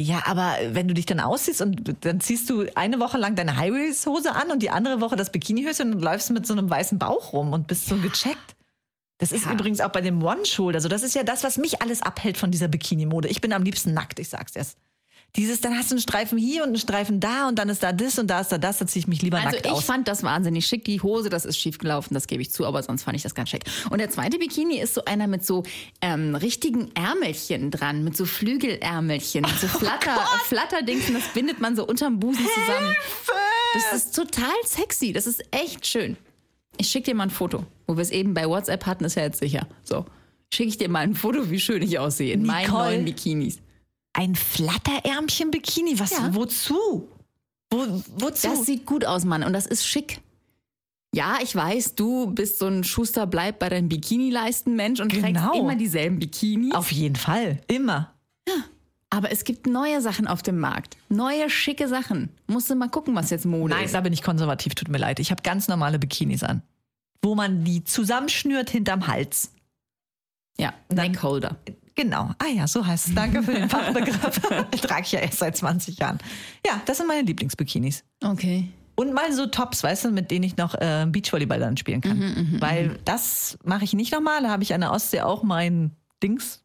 Ja, 0.00 0.24
aber 0.26 0.56
wenn 0.72 0.88
du 0.88 0.94
dich 0.94 1.06
dann 1.06 1.20
ausziehst 1.20 1.62
und 1.62 2.04
dann 2.04 2.20
ziehst 2.20 2.50
du 2.50 2.66
eine 2.74 3.00
Woche 3.00 3.16
lang 3.16 3.34
deine 3.34 3.56
High-Waist-Hose 3.56 4.34
an 4.34 4.50
und 4.50 4.62
die 4.62 4.68
andere 4.70 5.00
Woche 5.00 5.16
das 5.16 5.32
Bikini-Höschen 5.32 5.94
und 5.94 6.02
läufst 6.02 6.30
mit 6.30 6.46
so 6.46 6.52
einem 6.52 6.68
weißen 6.68 6.98
Bauch 6.98 7.32
rum 7.32 7.52
und 7.54 7.66
bist 7.66 7.86
so 7.86 7.96
gecheckt. 7.96 8.56
Das 9.18 9.32
ist 9.32 9.46
Ja. 9.46 9.52
übrigens 9.52 9.80
auch 9.80 9.88
bei 9.88 10.02
dem 10.02 10.22
One-Shoulder. 10.22 10.76
Also 10.76 10.90
das 10.90 11.02
ist 11.02 11.14
ja 11.14 11.22
das, 11.22 11.44
was 11.44 11.56
mich 11.56 11.80
alles 11.80 12.02
abhält 12.02 12.36
von 12.36 12.50
dieser 12.50 12.68
Bikini-Mode. 12.68 13.28
Ich 13.28 13.40
bin 13.40 13.54
am 13.54 13.62
liebsten 13.62 13.94
nackt, 13.94 14.18
ich 14.18 14.28
sag's 14.28 14.54
erst. 14.54 14.76
Dieses, 15.36 15.60
dann 15.60 15.76
hast 15.76 15.90
du 15.90 15.94
einen 15.94 16.00
Streifen 16.00 16.38
hier 16.38 16.62
und 16.62 16.68
einen 16.68 16.78
Streifen 16.78 17.20
da 17.20 17.48
und 17.48 17.58
dann 17.58 17.68
ist 17.68 17.82
da 17.82 17.92
das 17.92 18.18
und 18.18 18.28
da 18.28 18.40
ist 18.40 18.50
da 18.52 18.58
das, 18.58 18.78
da 18.78 18.86
ziehe 18.86 19.00
ich 19.00 19.06
mich 19.06 19.20
lieber 19.22 19.36
Also 19.36 19.50
nackt 19.50 19.66
ich 19.66 19.72
aus. 19.72 19.84
fand 19.84 20.08
das 20.08 20.22
wahnsinnig 20.22 20.66
schick. 20.66 20.84
Die 20.84 21.00
Hose, 21.02 21.28
das 21.28 21.44
ist 21.44 21.58
schief 21.58 21.78
gelaufen, 21.78 22.14
das 22.14 22.26
gebe 22.26 22.40
ich 22.42 22.50
zu, 22.50 22.64
aber 22.66 22.82
sonst 22.82 23.02
fand 23.02 23.16
ich 23.16 23.22
das 23.22 23.34
ganz 23.34 23.50
schick. 23.50 23.64
Und 23.90 23.98
der 23.98 24.08
zweite 24.10 24.38
Bikini 24.38 24.78
ist 24.78 24.94
so 24.94 25.04
einer 25.04 25.26
mit 25.26 25.44
so 25.44 25.62
ähm, 26.00 26.34
richtigen 26.34 26.90
Ärmelchen 26.94 27.70
dran, 27.70 28.02
mit 28.02 28.16
so 28.16 28.24
Flügelärmelchen, 28.24 29.42
mit 29.42 29.58
so 29.60 29.68
Flatter, 29.68 30.16
Flatterdings 30.46 31.08
und 31.08 31.14
das 31.14 31.28
bindet 31.34 31.60
man 31.60 31.76
so 31.76 31.86
unterm 31.86 32.18
Busen 32.18 32.44
zusammen. 32.54 32.94
Das 33.74 33.92
ist 33.92 34.14
total 34.14 34.54
sexy, 34.64 35.12
das 35.12 35.26
ist 35.26 35.42
echt 35.50 35.86
schön. 35.86 36.16
Ich 36.78 36.88
schicke 36.88 37.10
dir 37.10 37.14
mal 37.14 37.24
ein 37.24 37.30
Foto, 37.30 37.64
wo 37.86 37.96
wir 37.96 38.02
es 38.02 38.10
eben 38.10 38.32
bei 38.34 38.48
WhatsApp 38.48 38.86
hatten, 38.86 39.04
ist 39.04 39.16
ja 39.16 39.22
jetzt 39.24 39.40
sicher. 39.40 39.66
So, 39.84 40.06
schicke 40.52 40.68
ich 40.70 40.78
dir 40.78 40.88
mal 40.88 41.00
ein 41.00 41.14
Foto, 41.14 41.50
wie 41.50 41.60
schön 41.60 41.82
ich 41.82 41.98
aussehe 41.98 42.32
in 42.32 42.44
meinen 42.44 42.66
Nicole. 42.66 42.84
neuen 42.84 43.04
Bikinis. 43.04 43.58
Ein 44.18 44.34
Flatterärmchen-Bikini, 44.34 45.98
was, 45.98 46.12
Ja. 46.12 46.34
wozu? 46.34 47.06
Wo, 47.70 48.02
wozu? 48.16 48.48
Das 48.48 48.64
sieht 48.64 48.86
gut 48.86 49.04
aus, 49.04 49.24
Mann, 49.26 49.42
und 49.44 49.52
das 49.52 49.66
ist 49.66 49.86
schick. 49.86 50.20
Ja, 51.14 51.38
ich 51.42 51.54
weiß, 51.54 51.96
du 51.96 52.30
bist 52.30 52.58
so 52.58 52.66
ein 52.66 52.82
Schuster, 52.82 53.26
bleib 53.26 53.58
bei 53.58 53.68
deinen 53.68 53.88
Bikini-Leisten-Mensch 53.90 55.00
und 55.00 55.10
trägst 55.10 55.26
Genau. 55.26 55.52
immer 55.58 55.76
dieselben 55.76 56.18
Bikinis. 56.18 56.74
Auf 56.74 56.90
jeden 56.92 57.16
Fall. 57.16 57.60
Immer. 57.68 58.12
Aber 59.10 59.30
es 59.30 59.44
gibt 59.44 59.66
neue 59.66 60.00
Sachen 60.00 60.26
auf 60.26 60.42
dem 60.42 60.58
Markt. 60.60 60.96
Neue, 61.10 61.48
schicke 61.50 61.86
Sachen. 61.88 62.30
Musst 62.46 62.70
du 62.70 62.74
mal 62.74 62.88
gucken, 62.88 63.14
was 63.14 63.30
jetzt 63.30 63.44
Mode 63.44 63.74
Nein, 63.74 63.84
ist. 63.84 63.94
da 63.94 64.00
bin 64.00 64.12
ich 64.14 64.22
konservativ, 64.22 64.74
tut 64.74 64.88
mir 64.88 64.98
leid. 64.98 65.20
Ich 65.20 65.30
habe 65.30 65.42
ganz 65.42 65.68
normale 65.68 65.98
Bikinis 65.98 66.42
an. 66.42 66.62
Wo 67.22 67.34
man 67.34 67.64
die 67.64 67.84
zusammenschnürt 67.84 68.70
hinterm 68.70 69.06
Hals. 69.08 69.52
Ja, 70.58 70.72
Neckholder. 70.90 71.56
Genau. 71.96 72.30
Ah 72.38 72.48
ja, 72.54 72.68
so 72.68 72.86
heißt 72.86 73.08
es. 73.08 73.14
Danke 73.14 73.42
für 73.42 73.54
den 73.54 73.68
Fachbegriff. 73.70 74.40
Trage 74.82 75.02
ich 75.02 75.12
ja 75.12 75.20
erst 75.20 75.38
seit 75.38 75.56
20 75.56 75.98
Jahren. 75.98 76.18
Ja, 76.64 76.80
das 76.84 76.98
sind 76.98 77.06
meine 77.08 77.22
Lieblingsbikinis. 77.22 78.04
Okay. 78.22 78.68
Und 78.94 79.12
mal 79.12 79.32
so 79.32 79.46
Tops, 79.46 79.82
weißt 79.82 80.06
du, 80.06 80.10
mit 80.10 80.30
denen 80.30 80.44
ich 80.44 80.56
noch 80.56 80.74
äh, 80.74 81.06
Beachvolleyball 81.08 81.58
dann 81.58 81.76
spielen 81.76 82.00
kann. 82.00 82.56
Weil 82.60 82.98
das 83.04 83.58
mache 83.64 83.84
ich 83.84 83.92
nicht 83.92 84.12
nochmal. 84.12 84.42
Da 84.42 84.50
habe 84.50 84.62
ich 84.62 84.72
an 84.72 84.80
der 84.80 84.92
Ostsee 84.92 85.20
auch 85.20 85.42
mein 85.42 85.92
Dings 86.22 86.62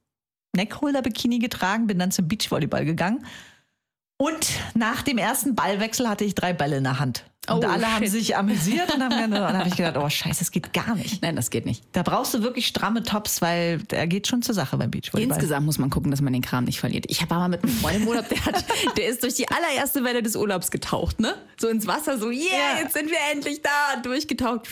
Neckholder-Bikini 0.55 1.39
getragen, 1.39 1.87
bin 1.87 1.99
dann 1.99 2.11
zum 2.11 2.27
Beachvolleyball 2.27 2.85
gegangen. 2.85 3.25
Und 4.17 4.59
nach 4.75 5.01
dem 5.01 5.17
ersten 5.17 5.55
Ballwechsel 5.55 6.07
hatte 6.07 6.25
ich 6.25 6.35
drei 6.35 6.53
Bälle 6.53 6.77
in 6.77 6.83
der 6.83 6.99
Hand. 6.99 7.25
Und 7.49 7.65
Oh, 7.65 7.67
alle 7.67 7.91
haben 7.91 8.03
shit. 8.03 8.11
sich 8.11 8.37
amüsiert 8.37 8.93
und 8.93 9.01
haben 9.01 9.09
dann, 9.09 9.31
dann 9.31 9.57
habe 9.57 9.67
ich 9.67 9.75
gedacht, 9.75 9.97
oh 9.97 10.07
scheiße, 10.07 10.37
das 10.39 10.51
geht 10.51 10.73
gar 10.73 10.93
nicht. 10.93 11.23
Nein, 11.23 11.35
das 11.35 11.49
geht 11.49 11.65
nicht. 11.65 11.83
Da 11.91 12.03
brauchst 12.03 12.35
du 12.35 12.43
wirklich 12.43 12.67
stramme 12.67 13.01
Tops, 13.01 13.41
weil 13.41 13.79
der 13.79 14.05
geht 14.05 14.27
schon 14.27 14.43
zur 14.43 14.53
Sache 14.53 14.77
beim 14.77 14.91
Beachvolleyball. 14.91 15.35
Insgesamt 15.37 15.65
muss 15.65 15.79
man 15.79 15.89
gucken, 15.89 16.11
dass 16.11 16.21
man 16.21 16.33
den 16.33 16.43
Kram 16.43 16.65
nicht 16.65 16.79
verliert. 16.79 17.05
Ich 17.09 17.19
habe 17.23 17.33
mal 17.33 17.49
mit 17.49 17.63
einem 17.63 17.73
Freund 17.73 17.95
im 17.97 18.07
Urlaub, 18.07 18.29
der, 18.29 18.45
hat, 18.45 18.63
der 18.95 19.07
ist 19.07 19.23
durch 19.23 19.33
die 19.33 19.47
allererste 19.49 20.03
Welle 20.03 20.21
des 20.21 20.35
Urlaubs 20.35 20.69
getaucht, 20.69 21.19
ne? 21.19 21.33
So 21.59 21.67
ins 21.67 21.87
Wasser, 21.87 22.19
so, 22.19 22.29
yeah, 22.29 22.43
Ja. 22.75 22.81
jetzt 22.83 22.93
sind 22.93 23.09
wir 23.09 23.17
endlich 23.33 23.63
da, 23.63 23.99
durchgetaucht. 24.01 24.67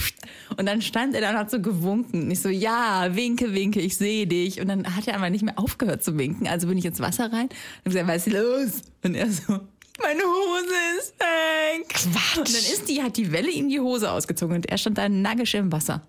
Und 0.55 0.67
dann 0.67 0.83
stand 0.83 1.15
er 1.15 1.21
da 1.21 1.31
und 1.31 1.37
hat 1.37 1.49
so 1.49 1.59
gewunken. 1.59 2.21
Und 2.25 2.31
ich 2.31 2.39
so, 2.41 2.49
ja, 2.49 3.15
winke, 3.15 3.51
winke, 3.55 3.81
ich 3.81 3.97
sehe 3.97 4.27
dich. 4.27 4.61
Und 4.61 4.67
dann 4.67 4.95
hat 4.95 5.07
er 5.07 5.15
aber 5.15 5.31
nicht 5.31 5.43
mehr 5.43 5.57
aufgehört 5.57 6.03
zu 6.03 6.19
winken. 6.19 6.47
Also 6.47 6.67
bin 6.67 6.77
ich 6.77 6.85
ins 6.85 6.99
Wasser 6.99 7.33
rein 7.33 7.47
und 7.49 7.51
hab 7.79 7.83
gesagt, 7.85 8.07
was 8.07 8.27
ist 8.27 8.33
los? 8.33 8.81
Und 9.03 9.15
er 9.15 9.31
so, 9.31 9.59
meine 10.01 10.21
Hose 10.23 10.73
ist 10.99 11.13
weg. 11.19 11.89
Quatsch. 11.89 12.37
Und 12.37 12.47
dann 12.47 12.55
ist 12.73 12.89
die, 12.89 13.01
hat 13.03 13.17
die 13.17 13.31
Welle 13.31 13.49
ihm 13.49 13.69
die 13.69 13.79
Hose 13.79 14.11
ausgezogen 14.11 14.55
und 14.55 14.65
er 14.67 14.77
stand 14.77 14.97
da 14.97 15.07
nagisch 15.09 15.53
im 15.55 15.71
Wasser. 15.71 16.07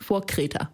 Vor 0.00 0.26
Kreta. 0.26 0.72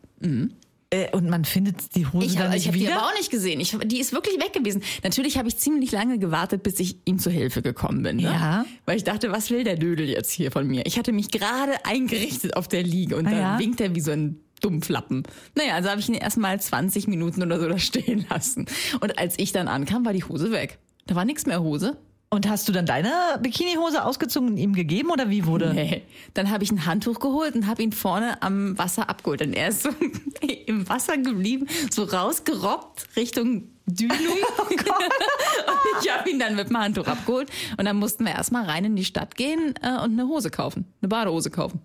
Äh, 0.91 1.11
und 1.15 1.29
man 1.29 1.45
findet 1.45 1.95
die 1.95 2.07
Hose 2.07 2.25
Ich 2.27 2.33
dann 2.35 2.45
habe 2.45 2.55
nicht 2.55 2.67
hab 2.67 2.73
die 2.75 2.81
wieder. 2.81 2.97
aber 2.97 3.09
auch 3.09 3.15
nicht 3.15 3.31
gesehen. 3.31 3.61
Ich, 3.61 3.77
die 3.85 4.01
ist 4.01 4.13
wirklich 4.13 4.37
weg 4.43 4.55
gewesen. 4.55 4.83
Natürlich 5.05 5.37
habe 5.37 5.49
ich 5.49 5.59
ziemlich 5.59 5.93
lange 5.93 6.19
gewartet, 6.19 6.63
bis 6.63 6.81
ich 6.81 6.97
ihm 7.05 7.19
zur 7.19 7.31
Hilfe 7.33 7.61
gekommen 7.61 8.03
bin. 8.03 8.17
Ne? 8.17 8.23
Ja. 8.23 8.65
Weil 8.87 8.97
ich 8.97 9.05
dachte, 9.05 9.31
was 9.31 9.51
will 9.51 9.65
der 9.65 9.77
Dödel 9.77 10.09
jetzt 10.09 10.31
hier 10.33 10.51
von 10.51 10.67
mir? 10.67 10.87
Ich 10.87 10.99
hatte 10.99 11.13
mich 11.13 11.31
gerade 11.31 11.85
eingerichtet 11.85 12.57
auf 12.57 12.69
der 12.69 12.83
Liege 12.83 13.17
und 13.17 13.27
Ah, 13.27 13.31
da 13.31 13.39
ja? 13.39 13.59
winkt 13.59 13.81
er 13.83 13.95
wie 13.95 14.01
so 14.01 14.13
ein 14.13 14.41
Dummflappen. 14.63 15.25
Naja, 15.55 15.75
also 15.75 15.91
habe 15.91 16.01
ich 16.01 16.09
ihn 16.09 16.15
erstmal 16.15 16.59
20 16.59 17.07
Minuten 17.07 17.43
oder 17.43 17.61
so 17.61 17.69
da 17.69 17.79
stehen 17.79 18.25
lassen. 18.31 18.65
Und 19.01 19.19
als 19.19 19.35
ich 19.39 19.53
dann 19.53 19.69
ankam, 19.69 20.07
war 20.07 20.15
die 20.15 20.25
Hose 20.25 20.51
weg. 20.53 20.79
Da 21.07 21.15
war 21.15 21.25
nichts 21.27 21.45
mehr 21.45 21.61
Hose. 21.63 21.99
Und 22.31 22.49
hast 22.49 22.69
du 22.69 22.73
dann 22.73 22.85
deine 22.85 23.11
Bikinihose 23.41 24.05
ausgezogen 24.05 24.51
und 24.51 24.57
ihm 24.59 24.75
gegeben 24.75 25.11
oder 25.11 25.31
wie 25.31 25.47
wurde? 25.47 25.73
Nee. 25.73 26.03
Dann 26.35 26.51
habe 26.51 26.63
ich 26.63 26.71
ein 26.71 26.85
Handtuch 26.85 27.21
geholt 27.21 27.55
und 27.55 27.67
habe 27.67 27.83
ihn 27.83 27.93
vorne 27.93 28.43
am 28.43 28.77
Wasser 28.77 29.09
abgeholt. 29.09 29.41
Und 29.41 29.55
er 29.55 29.69
ist 29.69 29.85
so 29.85 29.91
im 30.67 30.87
Wasser 30.89 31.17
geblieben, 31.17 31.67
so 31.91 32.05
rausgerobbt 32.05 33.17
Richtung 33.17 33.71
Dünung. 33.87 34.19
und 34.59 36.03
ich 36.03 36.15
habe 36.15 36.29
ihn 36.29 36.39
dann 36.39 36.55
mit 36.55 36.69
dem 36.69 36.79
Handtuch 36.79 37.07
abgeholt. 37.07 37.49
Und 37.79 37.87
dann 37.87 37.97
mussten 37.97 38.27
wir 38.27 38.33
erstmal 38.33 38.67
rein 38.67 38.85
in 38.85 38.97
die 38.97 39.07
Stadt 39.07 39.35
gehen 39.35 39.75
äh, 39.83 39.93
und 40.03 40.13
eine 40.13 40.29
Hose 40.29 40.51
kaufen. 40.51 40.85
Eine 41.01 41.09
Badehose 41.09 41.51
kaufen. 41.51 41.81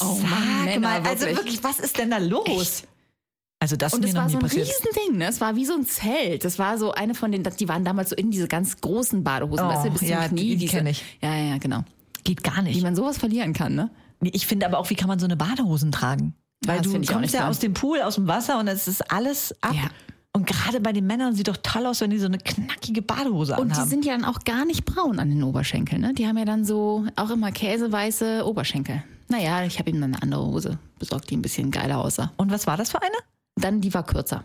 Oh 0.00 0.18
Mann, 0.22 0.64
Männer, 0.64 0.80
mal, 0.80 1.02
also 1.02 1.26
wirklich. 1.26 1.36
wirklich, 1.38 1.64
was 1.64 1.80
ist 1.80 1.98
denn 1.98 2.10
da 2.10 2.18
los? 2.18 2.46
Echt? 2.46 2.88
Also 3.62 3.76
das 3.76 3.94
Und 3.94 4.04
ist 4.04 4.10
es 4.10 4.16
war 4.16 4.28
so 4.28 4.38
ein 4.38 4.42
passiert. 4.42 4.66
Riesending, 4.66 5.18
ne? 5.18 5.28
Es 5.28 5.40
war 5.40 5.54
wie 5.54 5.64
so 5.64 5.74
ein 5.74 5.86
Zelt. 5.86 6.44
Das 6.44 6.58
war 6.58 6.78
so 6.78 6.92
eine 6.92 7.14
von 7.14 7.30
den, 7.30 7.44
die 7.44 7.68
waren 7.68 7.84
damals 7.84 8.10
so 8.10 8.16
in 8.16 8.32
diese 8.32 8.48
ganz 8.48 8.80
großen 8.80 9.22
Badehosen, 9.22 9.64
Oh, 9.64 9.68
weißt 9.68 9.86
du, 9.86 9.90
bis 9.90 10.00
ja, 10.08 10.22
zum 10.22 10.30
Knie. 10.30 10.40
die- 10.42 10.48
die 10.50 10.56
diese, 10.56 10.76
kenn 10.78 10.86
ich. 10.88 11.04
Ja, 11.22 11.34
ja, 11.36 11.58
genau. 11.58 11.84
Geht 12.24 12.42
gar 12.42 12.58
Wie 12.58 12.62
nicht. 12.70 12.82
man 12.82 12.96
sowas 12.96 13.18
verlieren 13.18 13.52
kann, 13.52 13.74
ne? 13.76 13.90
Ich 14.20 14.46
finde 14.48 14.66
aber 14.66 14.78
auch, 14.78 14.90
wie 14.90 14.94
kann 14.96 15.06
man 15.08 15.18
so 15.20 15.26
eine 15.26 15.36
Badehosen 15.36 15.92
tragen? 15.92 16.34
Weil 16.66 16.78
das 16.78 16.86
du 16.92 17.00
kommst 17.12 17.34
ja 17.34 17.40
toll. 17.42 17.50
aus 17.50 17.58
dem 17.60 17.72
Pool, 17.74 18.00
aus 18.02 18.16
dem 18.16 18.26
Wasser 18.28 18.58
und 18.58 18.66
es 18.68 18.88
ist 18.88 19.10
alles 19.12 19.54
ab. 19.62 19.74
Ja. 19.74 19.82
Und 20.32 20.46
gerade 20.46 20.80
bei 20.80 20.92
den 20.92 21.06
Männern 21.06 21.34
sieht 21.34 21.46
doch 21.48 21.56
toll 21.62 21.86
aus, 21.86 22.00
wenn 22.00 22.10
die 22.10 22.18
so 22.18 22.26
eine 22.26 22.38
knackige 22.38 23.02
Badehose 23.02 23.54
Und 23.56 23.68
die 23.68 23.72
anhaben. 23.74 23.90
sind 23.90 24.04
ja 24.04 24.12
dann 24.16 24.24
auch 24.24 24.40
gar 24.44 24.64
nicht 24.64 24.84
braun 24.84 25.18
an 25.18 25.28
den 25.28 25.42
Oberschenkeln. 25.42 26.00
Ne? 26.00 26.14
Die 26.14 26.26
haben 26.26 26.38
ja 26.38 26.44
dann 26.44 26.64
so 26.64 27.04
auch 27.16 27.30
immer 27.30 27.52
käseweiße 27.52 28.44
Oberschenkel. 28.46 29.02
Naja, 29.28 29.64
ich 29.64 29.78
habe 29.78 29.90
ihm 29.90 30.00
dann 30.00 30.14
eine 30.14 30.22
andere 30.22 30.44
Hose 30.46 30.78
besorgt, 30.98 31.30
die 31.30 31.36
ein 31.36 31.42
bisschen 31.42 31.70
geiler 31.70 31.98
aussah. 31.98 32.32
und 32.36 32.50
was 32.50 32.66
war 32.66 32.76
das 32.76 32.90
für 32.90 33.00
eine? 33.02 33.14
Dann 33.56 33.80
die 33.80 33.92
war 33.92 34.04
kürzer, 34.04 34.44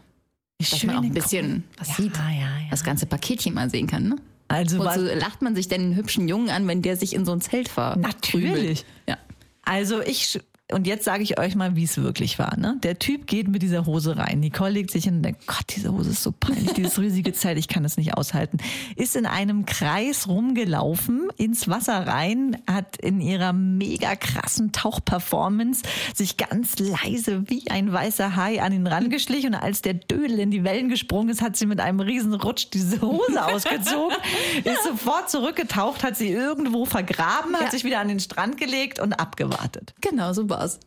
dass 0.60 0.84
man 0.84 0.98
auch 0.98 1.04
ein 1.04 1.14
bisschen 1.14 1.64
was 1.78 1.90
ja, 1.90 1.96
sieht. 1.96 2.18
Ja, 2.18 2.30
ja. 2.30 2.50
Das 2.70 2.84
ganze 2.84 3.06
Paketchen 3.06 3.54
mal 3.54 3.70
sehen 3.70 3.88
kann. 3.88 4.10
Ne? 4.10 4.16
Also 4.50 4.78
so 4.78 5.02
lacht 5.02 5.42
man 5.42 5.56
sich 5.56 5.68
denn 5.68 5.82
einen 5.82 5.96
hübschen 5.96 6.28
Jungen 6.28 6.50
an, 6.50 6.68
wenn 6.68 6.82
der 6.82 6.96
sich 6.98 7.14
in 7.14 7.26
so 7.26 7.32
ein 7.32 7.42
Zelt 7.42 7.70
ver 7.70 7.98
Natürlich. 7.98 8.86
Ja. 9.08 9.18
Also 9.64 10.02
ich 10.02 10.40
und 10.72 10.86
jetzt 10.86 11.06
sage 11.06 11.24
ich 11.24 11.40
euch 11.40 11.56
mal, 11.56 11.76
wie 11.78 11.84
es 11.86 11.98
wirklich 11.98 12.40
war. 12.40 12.58
Ne? 12.58 12.78
Der 12.84 13.00
Typ 13.00 13.26
geht 13.26 13.48
mit 13.48 13.62
dieser 13.62 13.86
Hose 13.86 14.18
rein. 14.18 14.42
Nicole 14.42 14.72
legt 14.72 14.92
sich 14.92 15.06
hin 15.06 15.18
und 15.18 15.24
denkt, 15.24 15.48
Gott, 15.48 15.64
diese 15.70 15.94
Hose 15.94 16.10
ist 16.10 16.24
so 16.24 16.34
peinlich, 16.34 16.74
dieses 16.74 17.00
riesige 17.00 17.32
Zelt, 17.32 17.58
ich 17.58 17.70
kann 17.70 17.84
das 17.84 17.96
nicht 17.96 18.16
aushalten. 18.16 18.58
Ist 18.98 19.16
in 19.16 19.26
einem 19.26 19.66
Kreis 19.66 20.28
rumgelaufen, 20.28 21.30
ins 21.38 21.70
Wasser 21.70 22.06
rein, 22.08 22.58
hat 22.70 22.98
in 22.98 23.22
ihrer 23.22 23.54
mega 23.54 24.16
krassen 24.18 24.72
Tauchperformance 24.74 25.84
sich 26.14 26.36
ganz 26.38 26.78
leise 26.80 27.44
wie 27.50 27.70
ein 27.70 27.92
weißer 27.94 28.36
Hai 28.36 28.62
an 28.62 28.74
ihn 28.74 28.88
rangeschlichen 28.88 29.54
und 29.56 29.62
als 29.62 29.82
der 29.82 29.94
Dödel 29.94 30.40
in 30.40 30.52
die 30.52 30.64
Wellen 30.66 30.90
gesprungen 30.90 31.30
ist, 31.30 31.42
hat 31.42 31.56
sie 31.56 31.66
mit 31.66 31.80
einem 31.80 32.00
riesen 32.02 32.34
Rutsch 32.34 32.68
diese 32.74 33.02
Hose 33.02 33.46
ausgezogen, 33.46 34.18
ist 34.66 34.84
sofort 34.84 35.30
zurückgetaucht, 35.30 36.04
hat 36.04 36.18
sie 36.18 36.30
irgendwo 36.30 36.86
vergraben, 36.86 37.56
hat 37.56 37.62
Ja. 37.64 37.72
sich 37.72 37.84
wieder 37.86 38.00
an 38.00 38.10
den 38.10 38.20
Strand 38.20 38.58
gelegt 38.58 39.00
und 39.00 39.14
abgewartet. 39.14 39.94
Genau, 40.02 40.34
so 40.34 40.46
war's. 40.58 40.80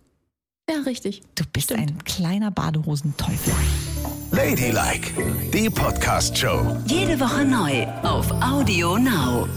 Ja, 0.68 0.76
richtig. 0.86 1.22
Du 1.34 1.44
bist 1.52 1.72
ein 1.72 1.98
kleiner 2.04 2.50
Badehosenteufel. 2.50 3.52
Ladylike, 4.30 5.10
die 5.52 5.68
Podcast-Show. 5.68 6.76
Jede 6.86 7.18
Woche 7.18 7.44
neu 7.44 7.86
auf 8.02 8.30
Audio 8.40 8.96
Now. 8.96 9.48